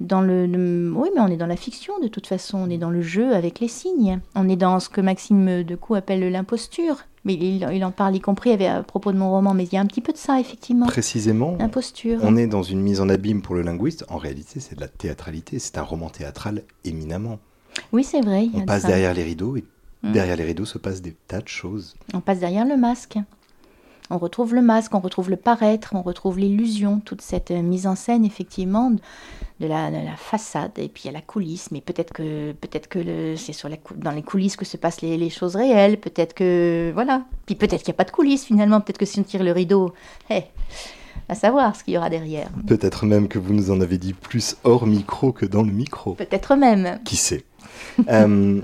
dans 0.00 0.20
le, 0.20 0.92
oui, 0.94 1.08
mais 1.14 1.20
on 1.20 1.28
est 1.28 1.36
dans 1.36 1.46
la 1.46 1.56
fiction 1.56 1.98
de 2.00 2.08
toute 2.08 2.26
façon, 2.26 2.58
on 2.58 2.70
est 2.70 2.78
dans 2.78 2.90
le 2.90 3.02
jeu 3.02 3.34
avec 3.34 3.60
les 3.60 3.68
signes, 3.68 4.20
on 4.34 4.48
est 4.48 4.56
dans 4.56 4.80
ce 4.80 4.88
que 4.88 5.00
Maxime 5.00 5.62
Decou 5.62 5.94
appelle 5.94 6.30
l'imposture. 6.30 7.04
Mais 7.26 7.34
il, 7.34 7.84
en 7.84 7.90
parle 7.90 8.16
y 8.16 8.20
compris 8.20 8.52
à 8.66 8.82
propos 8.82 9.10
de 9.10 9.16
mon 9.16 9.30
roman, 9.30 9.54
mais 9.54 9.64
il 9.64 9.72
y 9.72 9.78
a 9.78 9.80
un 9.80 9.86
petit 9.86 10.02
peu 10.02 10.12
de 10.12 10.18
ça 10.18 10.38
effectivement. 10.38 10.84
Précisément. 10.86 11.56
L'imposture. 11.58 12.20
On 12.22 12.36
est 12.36 12.46
dans 12.46 12.62
une 12.62 12.80
mise 12.80 13.00
en 13.00 13.08
abîme 13.08 13.40
pour 13.40 13.54
le 13.54 13.62
linguiste. 13.62 14.04
En 14.10 14.18
réalité, 14.18 14.60
c'est 14.60 14.74
de 14.74 14.80
la 14.80 14.88
théâtralité, 14.88 15.58
c'est 15.58 15.78
un 15.78 15.82
roman 15.82 16.10
théâtral 16.10 16.62
éminemment. 16.84 17.38
Oui, 17.92 18.04
c'est 18.04 18.20
vrai. 18.20 18.48
On 18.52 18.66
passe 18.66 18.84
derrière 18.84 19.14
les 19.14 19.22
rideaux 19.22 19.56
et 19.56 19.64
mm. 20.02 20.12
derrière 20.12 20.36
les 20.36 20.44
rideaux 20.44 20.66
se 20.66 20.76
passent 20.76 21.00
des 21.00 21.16
tas 21.26 21.40
de 21.40 21.48
choses. 21.48 21.94
On 22.12 22.20
passe 22.20 22.40
derrière 22.40 22.66
le 22.66 22.76
masque. 22.76 23.18
On 24.10 24.18
retrouve 24.18 24.54
le 24.54 24.60
masque, 24.60 24.94
on 24.94 25.00
retrouve 25.00 25.30
le 25.30 25.36
paraître, 25.36 25.94
on 25.94 26.02
retrouve 26.02 26.38
l'illusion, 26.38 27.00
toute 27.00 27.22
cette 27.22 27.50
euh, 27.50 27.62
mise 27.62 27.86
en 27.86 27.94
scène 27.94 28.26
effectivement 28.26 28.90
de 29.60 29.66
la, 29.66 29.90
façade 30.16 30.72
et 30.76 30.88
puis 30.88 31.04
il 31.04 31.06
y 31.06 31.08
a 31.08 31.12
la 31.12 31.22
coulisse. 31.22 31.70
Mais 31.70 31.80
peut-être 31.80 32.12
que 32.12 32.52
peut-être 32.52 32.88
que 32.88 33.34
c'est 33.36 33.54
sur 33.54 33.70
la, 33.70 33.76
dans 33.96 34.10
les 34.10 34.22
coulisses 34.22 34.56
que 34.56 34.66
se 34.66 34.76
passent 34.76 35.00
les, 35.00 35.30
choses 35.30 35.56
réelles. 35.56 35.98
Peut-être 35.98 36.34
que 36.34 36.90
voilà. 36.92 37.24
Puis 37.46 37.54
peut-être 37.54 37.82
qu'il 37.82 37.92
n'y 37.92 37.96
a 37.96 37.98
pas 37.98 38.04
de 38.04 38.10
coulisses 38.10 38.44
finalement. 38.44 38.82
Peut-être 38.82 38.98
que 38.98 39.06
si 39.06 39.20
on 39.20 39.22
tire 39.22 39.42
le 39.42 39.52
rideau, 39.52 39.94
hey, 40.28 40.44
à 41.30 41.34
savoir 41.34 41.74
ce 41.74 41.82
qu'il 41.82 41.94
y 41.94 41.96
aura 41.96 42.10
derrière. 42.10 42.50
Peut-être 42.66 43.06
même 43.06 43.26
que 43.26 43.38
vous 43.38 43.54
nous 43.54 43.70
en 43.70 43.80
avez 43.80 43.96
dit 43.96 44.12
plus 44.12 44.56
hors 44.64 44.86
micro 44.86 45.32
que 45.32 45.46
dans 45.46 45.62
le 45.62 45.72
micro. 45.72 46.12
Peut-être 46.12 46.56
même. 46.56 47.00
Qui 47.04 47.16
sait. 47.16 47.44
Euh, 48.08 48.60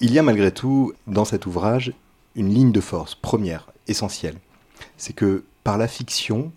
il 0.00 0.12
y 0.12 0.18
a 0.18 0.22
malgré 0.22 0.52
tout 0.52 0.92
dans 1.06 1.24
cet 1.24 1.46
ouvrage 1.46 1.92
une 2.34 2.52
ligne 2.52 2.72
de 2.72 2.80
force 2.80 3.14
première, 3.14 3.70
essentielle 3.88 4.36
c'est 4.96 5.12
que 5.12 5.44
par 5.64 5.78
la 5.78 5.88
fiction, 5.88 6.52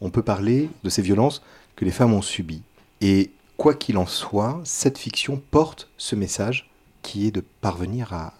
on 0.00 0.10
peut 0.10 0.22
parler 0.22 0.70
de 0.84 0.90
ces 0.90 1.02
violences 1.02 1.42
que 1.76 1.84
les 1.84 1.90
femmes 1.90 2.14
ont 2.14 2.22
subies. 2.22 2.62
Et 3.00 3.30
quoi 3.56 3.74
qu'il 3.74 3.98
en 3.98 4.06
soit, 4.06 4.60
cette 4.64 4.98
fiction 4.98 5.40
porte 5.50 5.88
ce 5.96 6.14
message 6.14 6.70
qui 7.02 7.26
est 7.26 7.30
de 7.30 7.44
parvenir 7.60 8.12
à, 8.12 8.34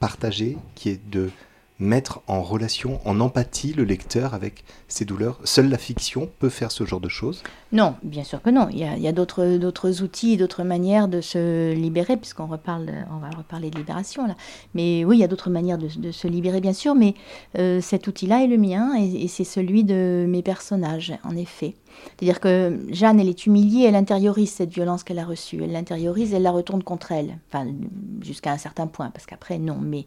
partager, 0.00 0.58
qui 0.74 0.90
est 0.90 1.08
de 1.08 1.30
mettre 1.80 2.22
en 2.26 2.42
relation, 2.42 3.00
en 3.04 3.20
empathie 3.20 3.72
le 3.72 3.84
lecteur 3.84 4.34
avec 4.34 4.64
ses 4.88 5.04
douleurs 5.04 5.38
Seule 5.44 5.68
la 5.68 5.78
fiction 5.78 6.28
peut 6.38 6.48
faire 6.48 6.72
ce 6.72 6.84
genre 6.84 7.00
de 7.00 7.08
choses 7.08 7.42
Non, 7.72 7.94
bien 8.02 8.24
sûr 8.24 8.42
que 8.42 8.50
non. 8.50 8.68
Il 8.70 8.78
y 8.78 9.08
a, 9.08 9.12
d'autres 9.12 10.02
outils, 10.02 10.36
d'autres 10.36 10.64
manières 10.64 11.08
de 11.08 11.20
se 11.20 11.72
libérer, 11.72 12.16
puisqu'on 12.16 12.44
on 12.44 12.48
va 12.48 13.30
reparler 13.36 13.70
de 13.70 13.78
libération 13.78 14.26
là. 14.26 14.34
Mais 14.74 15.04
oui, 15.04 15.18
il 15.18 15.20
y 15.20 15.24
a 15.24 15.28
d'autres 15.28 15.50
manières 15.50 15.78
de, 15.78 16.10
se 16.10 16.28
libérer, 16.28 16.60
bien 16.60 16.72
sûr, 16.72 16.94
mais 16.94 17.14
euh, 17.58 17.80
cet 17.80 18.06
outil-là 18.06 18.42
est 18.42 18.48
le 18.48 18.58
mien 18.58 18.94
et 18.96 19.28
c'est 19.28 19.44
celui 19.44 19.84
de 19.84 20.26
mes 20.28 20.42
personnages, 20.42 21.14
en 21.24 21.36
effet. 21.36 21.74
C'est-à-dire 22.18 22.40
que 22.40 22.80
Jeanne, 22.90 23.20
elle 23.20 23.28
est 23.28 23.46
humiliée, 23.46 23.84
elle 23.84 23.94
intériorise 23.94 24.50
cette 24.50 24.72
violence 24.72 25.04
qu'elle 25.04 25.18
a 25.20 25.24
reçue. 25.24 25.62
Elle 25.62 25.72
l'intériorise, 25.72 26.34
elle 26.34 26.42
la 26.42 26.50
retourne 26.50 26.82
contre 26.82 27.12
elle. 27.12 27.38
Enfin, 27.48 27.66
jusqu'à 28.22 28.52
un 28.52 28.58
certain 28.58 28.88
point, 28.88 29.10
parce 29.10 29.24
qu'après, 29.24 29.58
non. 29.58 29.78
Mais 29.80 30.04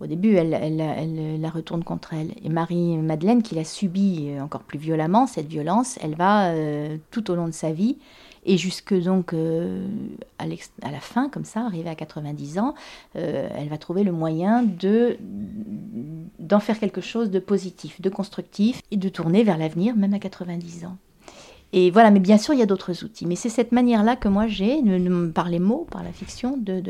au 0.00 0.06
début, 0.06 0.34
elle, 0.34 1.40
la 1.40 1.50
retourne 1.50 1.82
contre 1.82 2.12
elle. 2.12 2.32
Et 2.44 2.50
Marie-Madeleine, 2.50 3.42
qui 3.42 3.54
l'a 3.54 3.64
subie 3.64 4.28
euh, 4.28 4.42
encore 4.42 4.62
plus 4.62 4.78
violemment, 4.78 5.26
cette 5.26 5.46
violence, 5.46 5.98
elle 6.02 6.14
va 6.14 6.50
euh, 6.50 6.98
tout 7.10 7.30
au 7.30 7.34
long 7.34 7.46
de 7.46 7.54
sa 7.54 7.72
vie, 7.72 7.96
et 8.44 8.58
jusque 8.58 8.94
donc 8.94 9.32
euh, 9.32 9.88
à, 10.38 10.46
la 10.46 11.00
fin, 11.00 11.28
comme 11.30 11.44
ça, 11.44 11.62
arrivée 11.62 11.88
à 11.88 11.94
90 11.94 12.58
ans, 12.58 12.74
elle 13.14 13.68
va 13.68 13.78
trouver 13.78 14.04
le 14.04 14.12
moyen 14.12 14.62
de 14.62 15.16
d'en 16.38 16.60
faire 16.60 16.78
quelque 16.78 17.00
chose 17.00 17.30
de 17.30 17.40
positif, 17.40 18.00
de 18.00 18.08
constructif, 18.08 18.82
et 18.92 18.96
de 18.96 19.08
tourner 19.08 19.42
vers 19.42 19.58
l'avenir, 19.58 19.96
même 19.96 20.14
à 20.14 20.20
90 20.20 20.84
ans. 20.84 20.96
Et 21.72 21.90
voilà, 21.90 22.10
mais 22.10 22.20
bien 22.20 22.38
sûr, 22.38 22.54
il 22.54 22.60
y 22.60 22.62
a 22.62 22.66
d'autres 22.66 23.04
outils. 23.04 23.26
Mais 23.26 23.36
c'est 23.36 23.48
cette 23.48 23.72
manière-là 23.72 24.16
que 24.16 24.28
moi 24.28 24.46
j'ai, 24.46 24.80
par 25.34 25.48
les 25.48 25.58
mots, 25.58 25.86
par 25.90 26.02
la 26.02 26.12
fiction, 26.12 26.56
de, 26.56 26.82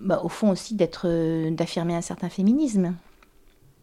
bah, 0.00 0.20
au 0.22 0.28
fond 0.28 0.50
aussi 0.50 0.74
d'être, 0.74 1.08
d'affirmer 1.50 1.94
un 1.94 2.00
certain 2.00 2.28
féminisme. 2.28 2.94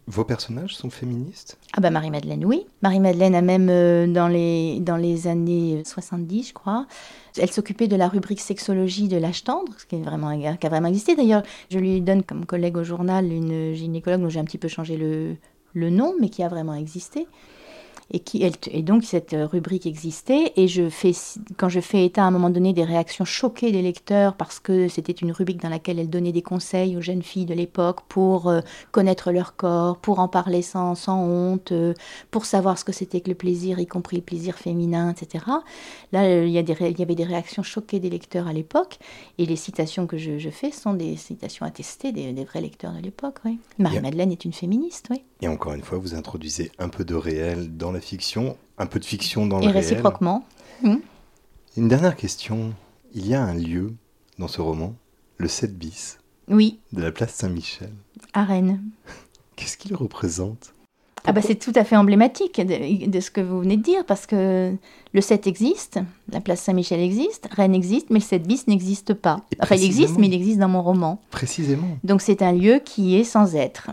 Vos 0.08 0.24
personnages 0.24 0.76
sont 0.76 0.88
féministes? 0.88 1.58
Ah 1.72 1.80
bah 1.80 1.90
Marie-Madeleine, 1.90 2.44
oui. 2.44 2.64
Marie-Madeleine 2.82 3.34
a 3.34 3.42
même, 3.42 3.68
euh, 3.68 4.06
dans, 4.06 4.28
les, 4.28 4.78
dans 4.78 4.96
les 4.96 5.26
années 5.26 5.82
70, 5.84 6.48
je 6.48 6.52
crois, 6.52 6.86
elle 7.36 7.50
s'occupait 7.50 7.88
de 7.88 7.96
la 7.96 8.06
rubrique 8.06 8.40
sexologie 8.40 9.08
de 9.08 9.16
l'âge 9.16 9.42
tendre, 9.42 9.72
ce 9.76 9.84
qui, 9.84 9.96
est 9.96 10.02
vraiment, 10.02 10.38
qui 10.38 10.66
a 10.66 10.70
vraiment 10.70 10.86
existé. 10.86 11.16
D'ailleurs, 11.16 11.42
je 11.72 11.80
lui 11.80 12.00
donne 12.00 12.22
comme 12.22 12.46
collègue 12.46 12.76
au 12.76 12.84
journal 12.84 13.32
une 13.32 13.74
gynécologue 13.74 14.20
dont 14.20 14.28
j'ai 14.28 14.38
un 14.38 14.44
petit 14.44 14.58
peu 14.58 14.68
changé 14.68 14.96
le, 14.96 15.34
le 15.74 15.90
nom, 15.90 16.14
mais 16.20 16.28
qui 16.28 16.44
a 16.44 16.48
vraiment 16.48 16.74
existé 16.74 17.26
et, 18.10 18.20
qui, 18.20 18.44
et 18.44 18.82
donc 18.82 19.04
cette 19.04 19.34
rubrique 19.34 19.86
existait. 19.86 20.52
Et 20.56 20.68
je 20.68 20.88
fais, 20.88 21.12
quand 21.56 21.68
je 21.68 21.80
fais 21.80 22.04
état 22.04 22.22
à 22.22 22.26
un 22.26 22.30
moment 22.30 22.50
donné 22.50 22.72
des 22.72 22.84
réactions 22.84 23.24
choquées 23.24 23.72
des 23.72 23.82
lecteurs, 23.82 24.34
parce 24.36 24.60
que 24.60 24.88
c'était 24.88 25.12
une 25.12 25.32
rubrique 25.32 25.60
dans 25.60 25.68
laquelle 25.68 25.98
elle 25.98 26.10
donnait 26.10 26.32
des 26.32 26.42
conseils 26.42 26.96
aux 26.96 27.00
jeunes 27.00 27.22
filles 27.22 27.46
de 27.46 27.54
l'époque 27.54 28.00
pour 28.08 28.48
euh, 28.48 28.60
connaître 28.92 29.32
leur 29.32 29.56
corps, 29.56 29.98
pour 29.98 30.20
en 30.20 30.28
parler 30.28 30.62
sans, 30.62 30.94
sans 30.94 31.20
honte, 31.20 31.72
euh, 31.72 31.94
pour 32.30 32.44
savoir 32.44 32.78
ce 32.78 32.84
que 32.84 32.92
c'était 32.92 33.20
que 33.20 33.28
le 33.28 33.34
plaisir, 33.34 33.78
y 33.80 33.86
compris 33.86 34.16
le 34.16 34.22
plaisir 34.22 34.56
féminin, 34.56 35.12
etc. 35.12 35.44
Là, 36.12 36.22
euh, 36.24 36.46
il 36.46 36.52
y, 36.52 36.58
a 36.58 36.62
des, 36.62 36.76
il 36.80 36.98
y 36.98 37.02
avait 37.02 37.14
des 37.14 37.24
réactions 37.24 37.62
choquées 37.62 37.98
des 37.98 38.10
lecteurs 38.10 38.46
à 38.46 38.52
l'époque. 38.52 38.98
Et 39.38 39.46
les 39.46 39.56
citations 39.56 40.06
que 40.06 40.16
je, 40.16 40.38
je, 40.38 40.50
fais 40.50 40.70
sont 40.70 40.94
des 40.94 41.16
citations 41.16 41.66
attestées 41.66 42.12
des, 42.12 42.32
des 42.32 42.44
vrais 42.44 42.60
lecteurs 42.60 42.92
de 42.92 43.00
l'époque. 43.00 43.38
Oui. 43.44 43.58
Marie-Madeleine 43.78 44.30
est 44.30 44.44
une 44.44 44.52
féministe, 44.52 45.06
oui. 45.10 45.22
Et 45.42 45.48
encore 45.48 45.74
une 45.74 45.82
fois, 45.82 45.98
vous 45.98 46.14
introduisez 46.14 46.72
un 46.78 46.88
peu 46.88 47.04
de 47.04 47.14
réel 47.14 47.76
dans 47.76 47.92
la 47.96 48.02
fiction, 48.02 48.56
un 48.78 48.86
peu 48.86 49.00
de 49.00 49.04
fiction 49.04 49.46
dans 49.46 49.58
le 49.58 49.64
réel. 49.64 49.76
Et 49.76 49.80
réciproquement. 49.80 50.44
Mmh. 50.82 50.96
Une 51.76 51.88
dernière 51.88 52.14
question. 52.14 52.74
Il 53.14 53.26
y 53.26 53.34
a 53.34 53.42
un 53.42 53.54
lieu 53.54 53.94
dans 54.38 54.48
ce 54.48 54.60
roman, 54.60 54.94
le 55.38 55.48
7 55.48 55.76
bis. 55.76 56.18
Oui. 56.48 56.78
De 56.92 57.00
la 57.02 57.10
place 57.10 57.32
Saint-Michel. 57.34 57.90
À 58.34 58.44
Rennes. 58.44 58.82
Qu'est-ce 59.56 59.78
qu'il 59.78 59.94
représente? 59.94 60.74
Ah 61.28 61.32
bah 61.32 61.40
c'est 61.42 61.56
tout 61.56 61.72
à 61.74 61.82
fait 61.82 61.96
emblématique 61.96 62.60
de, 62.60 63.08
de, 63.08 63.20
ce 63.20 63.32
que 63.32 63.40
vous 63.40 63.58
venez 63.58 63.76
de 63.76 63.82
dire, 63.82 64.06
parce 64.06 64.26
que 64.26 64.72
le 65.12 65.20
7 65.20 65.48
existe, 65.48 65.98
la 66.30 66.40
place 66.40 66.60
Saint-Michel 66.60 67.00
existe, 67.00 67.48
Rennes 67.50 67.74
existe, 67.74 68.10
mais 68.10 68.20
le 68.20 68.24
7 68.24 68.46
bis 68.46 68.68
n'existe 68.68 69.12
pas. 69.12 69.40
Enfin, 69.58 69.74
il 69.74 69.84
existe, 69.84 70.18
mais 70.18 70.28
il 70.28 70.34
existe 70.34 70.60
dans 70.60 70.68
mon 70.68 70.82
roman. 70.82 71.20
Précisément. 71.30 71.98
Donc 72.04 72.20
c'est 72.20 72.42
un 72.42 72.52
lieu 72.52 72.80
qui 72.84 73.16
est 73.16 73.24
sans 73.24 73.56
être. 73.56 73.90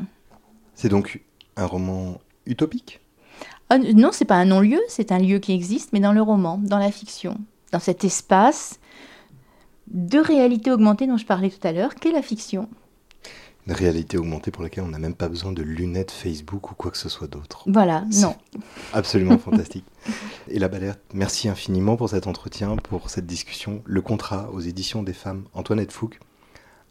C'est 0.76 0.90
donc 0.90 1.22
un 1.56 1.66
roman 1.66 2.20
utopique? 2.46 3.00
Ah, 3.74 3.78
Non, 3.78 4.10
c'est 4.12 4.26
pas 4.26 4.36
un 4.36 4.46
non-lieu, 4.46 4.80
c'est 4.88 5.12
un 5.12 5.20
lieu 5.20 5.40
qui 5.40 5.54
existe, 5.54 5.94
mais 5.94 6.00
dans 6.00 6.14
le 6.14 6.22
roman, 6.22 6.60
dans 6.62 6.78
la 6.78 6.92
fiction, 6.92 7.38
dans 7.72 7.80
cet 7.80 8.04
espace 8.04 8.80
de 9.88 10.20
réalité 10.20 10.72
augmentée 10.72 11.08
dont 11.08 11.18
je 11.18 11.26
parlais 11.26 11.50
tout 11.50 11.66
à 11.68 11.72
l'heure, 11.72 11.96
qu'est 11.96 12.12
la 12.12 12.22
fiction? 12.22 12.70
Une 13.66 13.74
réalité 13.74 14.18
augmentée 14.18 14.52
pour 14.52 14.62
laquelle 14.62 14.84
on 14.84 14.90
n'a 14.90 15.00
même 15.00 15.16
pas 15.16 15.30
besoin 15.30 15.54
de 15.54 15.64
lunettes 15.64 16.12
Facebook 16.12 16.72
ou 16.72 16.76
quoi 16.76 16.92
que 16.92 16.98
ce 16.98 17.08
soit 17.08 17.28
d'autre. 17.28 17.64
Voilà, 17.66 18.04
non. 18.16 18.36
Absolument 18.92 19.38
fantastique. 19.40 19.86
Et 20.50 20.60
la 20.60 20.68
Balerte, 20.68 21.00
merci 21.14 21.48
infiniment 21.48 21.96
pour 21.96 22.10
cet 22.10 22.28
entretien, 22.28 22.76
pour 22.76 23.10
cette 23.10 23.26
discussion. 23.26 23.82
Le 23.86 24.02
contrat 24.02 24.50
aux 24.52 24.60
éditions 24.60 25.02
des 25.02 25.14
femmes, 25.14 25.46
Antoinette 25.54 25.94
Fouque, 25.94 26.20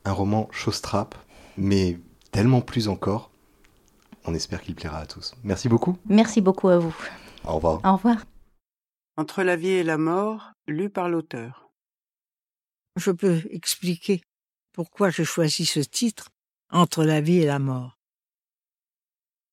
un 0.04 0.12
roman 0.12 0.48
chausse-trappe, 0.50 1.14
mais 1.58 1.98
tellement 2.30 2.62
plus 2.62 2.88
encore. 2.88 3.31
On 4.24 4.35
espère 4.35 4.62
qu'il 4.62 4.74
plaira 4.74 4.98
à 4.98 5.06
tous. 5.06 5.35
Merci 5.42 5.68
beaucoup. 5.68 5.98
Merci 6.06 6.40
beaucoup 6.40 6.68
à 6.68 6.78
vous. 6.78 6.94
Au 7.44 7.54
revoir. 7.56 7.80
Au 7.85 7.92
revoir. 7.96 8.24
Entre 9.16 9.42
la 9.42 9.56
vie 9.56 9.68
et 9.68 9.82
la 9.82 9.98
mort, 9.98 10.52
lu 10.66 10.90
par 10.90 11.08
l'auteur. 11.08 11.70
Je 12.96 13.11
peux 13.11 13.42
expliquer 13.50 14.22
pourquoi 14.72 15.11
j'ai 15.11 15.24
choisi 15.24 15.66
ce 15.66 15.80
titre 15.80 16.30
entre 16.70 17.04
la 17.04 17.20
vie 17.20 17.38
et 17.38 17.46
la 17.46 17.58
mort. 17.58 17.98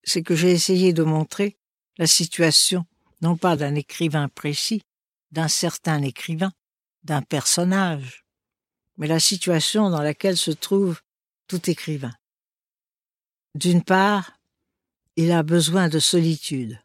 C'est 0.03 0.23
que 0.23 0.35
j'ai 0.35 0.51
essayé 0.51 0.93
de 0.93 1.03
montrer 1.03 1.57
la 1.97 2.07
situation 2.07 2.85
non 3.21 3.35
pas 3.35 3.57
d'un 3.57 3.75
écrivain 3.75 4.29
précis, 4.29 4.81
d'un 5.31 5.49
certain 5.49 6.01
écrivain, 6.01 6.51
d'un 7.03 7.21
personnage, 7.21 8.25
mais 8.97 9.07
la 9.07 9.19
situation 9.19 9.89
dans 9.89 10.01
laquelle 10.01 10.37
se 10.37 10.51
trouve 10.51 11.01
tout 11.47 11.69
écrivain. 11.69 12.13
D'une 13.55 13.83
part, 13.83 14.38
il 15.21 15.33
a 15.33 15.43
besoin 15.43 15.89
de 15.89 15.99
solitude. 15.99 16.79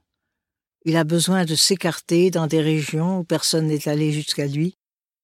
Il 0.84 0.96
a 0.96 1.04
besoin 1.04 1.44
de 1.44 1.54
s'écarter 1.54 2.32
dans 2.32 2.48
des 2.48 2.60
régions 2.60 3.20
où 3.20 3.24
personne 3.24 3.68
n'est 3.68 3.86
allé 3.86 4.10
jusqu'à 4.10 4.48
lui, 4.48 4.76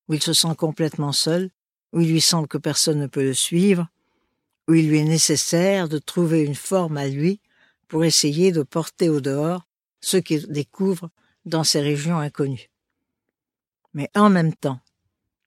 où 0.07 0.15
il 0.15 0.23
se 0.23 0.33
sent 0.33 0.55
complètement 0.57 1.11
seul, 1.11 1.51
où 1.93 2.01
il 2.01 2.13
lui 2.13 2.21
semble 2.21 2.47
que 2.47 2.57
personne 2.57 3.01
ne 3.01 3.09
peut 3.09 3.25
le 3.25 3.35
suivre, 3.35 3.89
où 4.69 4.75
il 4.75 4.89
lui 4.89 4.99
est 4.99 5.05
nécessaire 5.05 5.89
de 5.89 5.99
trouver 5.99 6.45
une 6.45 6.55
forme 6.55 6.99
à 6.99 7.09
lui 7.09 7.41
pour 7.89 8.05
essayer 8.05 8.53
de 8.53 8.63
porter 8.63 9.09
au 9.09 9.21
dehors 9.21 9.67
ce 10.01 10.17
qu'il 10.17 10.47
découvre 10.47 11.11
dans 11.45 11.65
ces 11.65 11.81
régions 11.81 12.19
inconnues. 12.19 12.71
Mais 13.93 14.09
en 14.15 14.31
même 14.31 14.55
temps, 14.55 14.79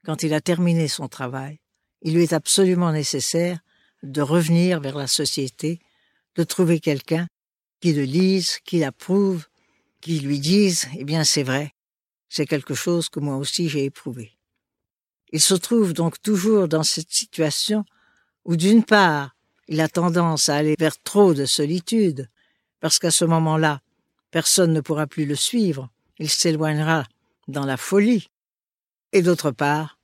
quand 0.03 0.21
il 0.21 0.33
a 0.33 0.41
terminé 0.41 0.89
son 0.89 1.07
travail, 1.07 1.61
il 2.01 2.13
lui 2.13 2.23
est 2.23 2.33
absolument 2.33 2.91
nécessaire 2.91 3.59
de 4.03 4.21
revenir 4.21 4.81
vers 4.81 4.97
la 4.97 5.07
société, 5.07 5.79
de 6.35 6.43
trouver 6.43 6.81
quelqu'un 6.81 7.25
qui 7.83 7.91
le 7.91 8.03
lise, 8.03 8.59
qui 8.63 8.79
l'approuve, 8.79 9.45
qui 9.99 10.21
lui 10.21 10.39
dise 10.39 10.87
Eh 10.97 11.03
bien, 11.03 11.25
c'est 11.25 11.43
vrai, 11.43 11.73
c'est 12.29 12.45
quelque 12.45 12.75
chose 12.75 13.09
que 13.09 13.19
moi 13.19 13.35
aussi 13.35 13.67
j'ai 13.67 13.83
éprouvé. 13.83 14.37
Il 15.33 15.41
se 15.41 15.53
trouve 15.53 15.91
donc 15.91 16.21
toujours 16.21 16.69
dans 16.69 16.83
cette 16.83 17.11
situation 17.11 17.83
où 18.45 18.55
d'une 18.55 18.85
part, 18.85 19.35
il 19.67 19.81
a 19.81 19.89
tendance 19.89 20.47
à 20.47 20.55
aller 20.55 20.77
vers 20.79 20.97
trop 20.97 21.33
de 21.33 21.43
solitude, 21.43 22.29
parce 22.79 22.99
qu'à 22.99 23.11
ce 23.11 23.25
moment-là, 23.25 23.81
personne 24.31 24.71
ne 24.71 24.79
pourra 24.79 25.05
plus 25.05 25.25
le 25.25 25.35
suivre, 25.35 25.89
il 26.19 26.29
s'éloignera 26.29 27.05
dans 27.49 27.65
la 27.65 27.75
folie, 27.75 28.29
et 29.11 29.21
d'autre 29.21 29.51
part, 29.51 29.99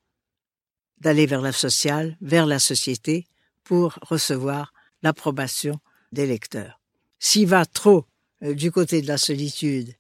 d'aller 1.00 1.28
vers 1.28 1.42
la 1.42 1.54
sociale, 1.54 2.18
vers 2.20 2.46
la 2.46 2.60
société, 2.60 3.26
pour 3.64 3.98
recevoir 4.02 4.74
l'approbation 5.02 5.80
des 6.12 6.26
lecteurs. 6.26 6.79
S'il 7.20 7.48
va 7.48 7.66
trop 7.66 8.06
euh, 8.44 8.54
du 8.54 8.72
côté 8.72 9.02
de 9.02 9.08
la 9.08 9.18
solitude, 9.18 9.94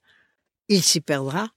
il 0.68 0.82
s'y 0.82 1.02
perdra, 1.02 1.52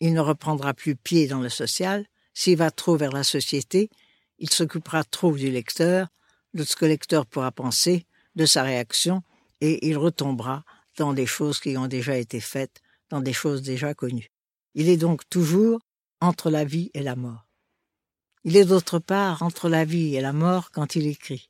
il 0.00 0.14
ne 0.14 0.20
reprendra 0.20 0.74
plus 0.74 0.96
pied 0.96 1.26
dans 1.26 1.40
le 1.40 1.48
social, 1.48 2.06
s'il 2.34 2.56
va 2.56 2.70
trop 2.70 2.96
vers 2.96 3.12
la 3.12 3.24
société, 3.24 3.90
il 4.38 4.50
s'occupera 4.50 5.04
trop 5.04 5.34
du 5.36 5.50
lecteur, 5.50 6.08
de 6.54 6.64
ce 6.64 6.76
que 6.76 6.84
le 6.84 6.92
lecteur 6.92 7.26
pourra 7.26 7.52
penser, 7.52 8.06
de 8.34 8.46
sa 8.46 8.62
réaction, 8.62 9.22
et 9.60 9.88
il 9.88 9.96
retombera 9.96 10.64
dans 10.98 11.12
des 11.12 11.26
choses 11.26 11.60
qui 11.60 11.76
ont 11.76 11.88
déjà 11.88 12.16
été 12.16 12.40
faites, 12.40 12.80
dans 13.10 13.20
des 13.20 13.32
choses 13.32 13.62
déjà 13.62 13.94
connues. 13.94 14.30
Il 14.74 14.88
est 14.88 14.96
donc 14.96 15.28
toujours 15.28 15.80
entre 16.20 16.50
la 16.50 16.64
vie 16.64 16.90
et 16.94 17.02
la 17.02 17.16
mort. 17.16 17.46
Il 18.44 18.56
est 18.56 18.64
d'autre 18.64 18.98
part 18.98 19.42
entre 19.42 19.68
la 19.68 19.84
vie 19.84 20.16
et 20.16 20.20
la 20.20 20.32
mort 20.32 20.70
quand 20.70 20.96
il 20.96 21.06
écrit. 21.06 21.48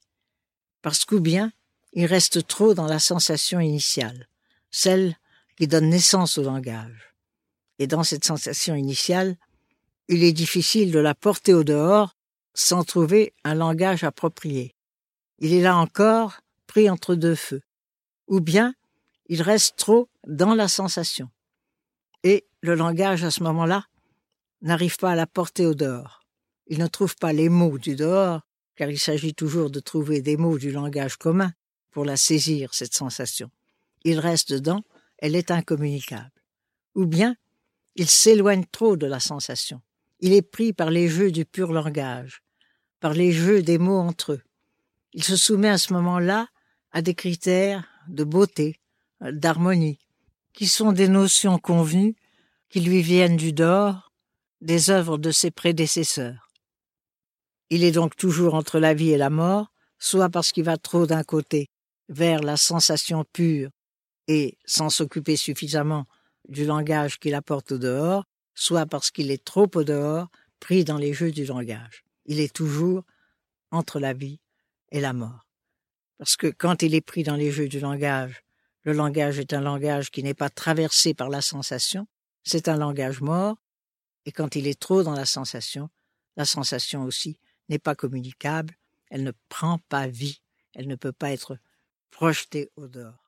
Parce 0.82 1.04
qu'ou 1.04 1.20
bien, 1.20 1.52
il 1.92 2.06
reste 2.06 2.46
trop 2.46 2.74
dans 2.74 2.86
la 2.86 2.98
sensation 2.98 3.60
initiale, 3.60 4.28
celle 4.70 5.16
qui 5.56 5.66
donne 5.66 5.90
naissance 5.90 6.38
au 6.38 6.42
langage. 6.42 7.14
Et 7.78 7.86
dans 7.86 8.02
cette 8.02 8.24
sensation 8.24 8.74
initiale, 8.74 9.36
il 10.08 10.24
est 10.24 10.32
difficile 10.32 10.90
de 10.92 10.98
la 10.98 11.14
porter 11.14 11.54
au 11.54 11.64
dehors 11.64 12.16
sans 12.54 12.84
trouver 12.84 13.32
un 13.44 13.54
langage 13.54 14.04
approprié. 14.04 14.74
Il 15.38 15.52
est 15.52 15.62
là 15.62 15.76
encore 15.76 16.40
pris 16.66 16.88
entre 16.88 17.14
deux 17.14 17.34
feux. 17.34 17.62
Ou 18.28 18.40
bien 18.40 18.74
il 19.26 19.42
reste 19.42 19.76
trop 19.76 20.08
dans 20.26 20.54
la 20.54 20.68
sensation. 20.68 21.30
Et 22.22 22.44
le 22.60 22.74
langage 22.74 23.24
à 23.24 23.30
ce 23.30 23.42
moment-là 23.42 23.86
n'arrive 24.60 24.96
pas 24.96 25.12
à 25.12 25.16
la 25.16 25.26
porter 25.26 25.66
au 25.66 25.74
dehors. 25.74 26.22
Il 26.66 26.78
ne 26.78 26.86
trouve 26.86 27.16
pas 27.16 27.32
les 27.32 27.48
mots 27.48 27.78
du 27.78 27.96
dehors, 27.96 28.42
car 28.76 28.88
il 28.88 28.98
s'agit 28.98 29.34
toujours 29.34 29.70
de 29.70 29.80
trouver 29.80 30.22
des 30.22 30.36
mots 30.36 30.58
du 30.58 30.70
langage 30.70 31.16
commun 31.16 31.52
pour 31.92 32.04
la 32.04 32.16
saisir, 32.16 32.74
cette 32.74 32.94
sensation. 32.94 33.50
Il 34.04 34.18
reste 34.18 34.52
dedans, 34.52 34.82
elle 35.18 35.36
est 35.36 35.50
incommunicable. 35.50 36.32
Ou 36.94 37.06
bien 37.06 37.36
il 37.94 38.08
s'éloigne 38.08 38.64
trop 38.72 38.96
de 38.96 39.06
la 39.06 39.20
sensation. 39.20 39.82
Il 40.20 40.32
est 40.32 40.42
pris 40.42 40.72
par 40.72 40.90
les 40.90 41.08
jeux 41.08 41.30
du 41.30 41.44
pur 41.44 41.72
langage, 41.72 42.42
par 43.00 43.12
les 43.12 43.32
jeux 43.32 43.62
des 43.62 43.78
mots 43.78 43.98
entre 43.98 44.32
eux. 44.32 44.42
Il 45.12 45.22
se 45.22 45.36
soumet 45.36 45.68
à 45.68 45.78
ce 45.78 45.92
moment-là 45.92 46.48
à 46.90 47.02
des 47.02 47.14
critères 47.14 47.86
de 48.08 48.24
beauté, 48.24 48.80
d'harmonie, 49.20 49.98
qui 50.52 50.66
sont 50.66 50.92
des 50.92 51.08
notions 51.08 51.58
convenues 51.58 52.16
qui 52.68 52.80
lui 52.80 53.02
viennent 53.02 53.36
du 53.36 53.52
dehors, 53.52 54.12
des 54.62 54.90
œuvres 54.90 55.18
de 55.18 55.30
ses 55.30 55.50
prédécesseurs. 55.50 56.48
Il 57.68 57.84
est 57.84 57.92
donc 57.92 58.16
toujours 58.16 58.54
entre 58.54 58.78
la 58.78 58.94
vie 58.94 59.10
et 59.10 59.18
la 59.18 59.30
mort, 59.30 59.72
soit 59.98 60.30
parce 60.30 60.52
qu'il 60.52 60.64
va 60.64 60.78
trop 60.78 61.06
d'un 61.06 61.24
côté 61.24 61.70
vers 62.08 62.40
la 62.40 62.56
sensation 62.56 63.24
pure 63.32 63.70
et 64.28 64.58
sans 64.64 64.90
s'occuper 64.90 65.36
suffisamment 65.36 66.06
du 66.48 66.64
langage 66.64 67.18
qu'il 67.18 67.34
apporte 67.34 67.72
au 67.72 67.78
dehors, 67.78 68.24
soit 68.54 68.86
parce 68.86 69.10
qu'il 69.10 69.30
est 69.30 69.44
trop 69.44 69.70
au 69.74 69.84
dehors, 69.84 70.28
pris 70.60 70.84
dans 70.84 70.98
les 70.98 71.12
jeux 71.12 71.32
du 71.32 71.44
langage. 71.44 72.04
Il 72.26 72.40
est 72.40 72.54
toujours 72.54 73.04
entre 73.70 73.98
la 73.98 74.12
vie 74.12 74.40
et 74.90 75.00
la 75.00 75.12
mort. 75.12 75.48
Parce 76.18 76.36
que 76.36 76.46
quand 76.46 76.82
il 76.82 76.94
est 76.94 77.00
pris 77.00 77.24
dans 77.24 77.36
les 77.36 77.50
jeux 77.50 77.68
du 77.68 77.80
langage, 77.80 78.44
le 78.84 78.92
langage 78.92 79.38
est 79.38 79.52
un 79.52 79.60
langage 79.60 80.10
qui 80.10 80.22
n'est 80.22 80.34
pas 80.34 80.50
traversé 80.50 81.14
par 81.14 81.28
la 81.28 81.40
sensation, 81.40 82.06
c'est 82.44 82.68
un 82.68 82.76
langage 82.76 83.20
mort, 83.20 83.56
et 84.26 84.32
quand 84.32 84.54
il 84.56 84.66
est 84.66 84.78
trop 84.78 85.02
dans 85.02 85.14
la 85.14 85.24
sensation, 85.24 85.88
la 86.36 86.44
sensation 86.44 87.04
aussi 87.04 87.38
n'est 87.68 87.78
pas 87.78 87.94
communicable, 87.94 88.74
elle 89.10 89.24
ne 89.24 89.32
prend 89.48 89.78
pas 89.88 90.06
vie, 90.06 90.42
elle 90.74 90.86
ne 90.86 90.96
peut 90.96 91.12
pas 91.12 91.32
être 91.32 91.58
projetée 92.12 92.70
au 92.76 92.86
dehors. 92.86 93.21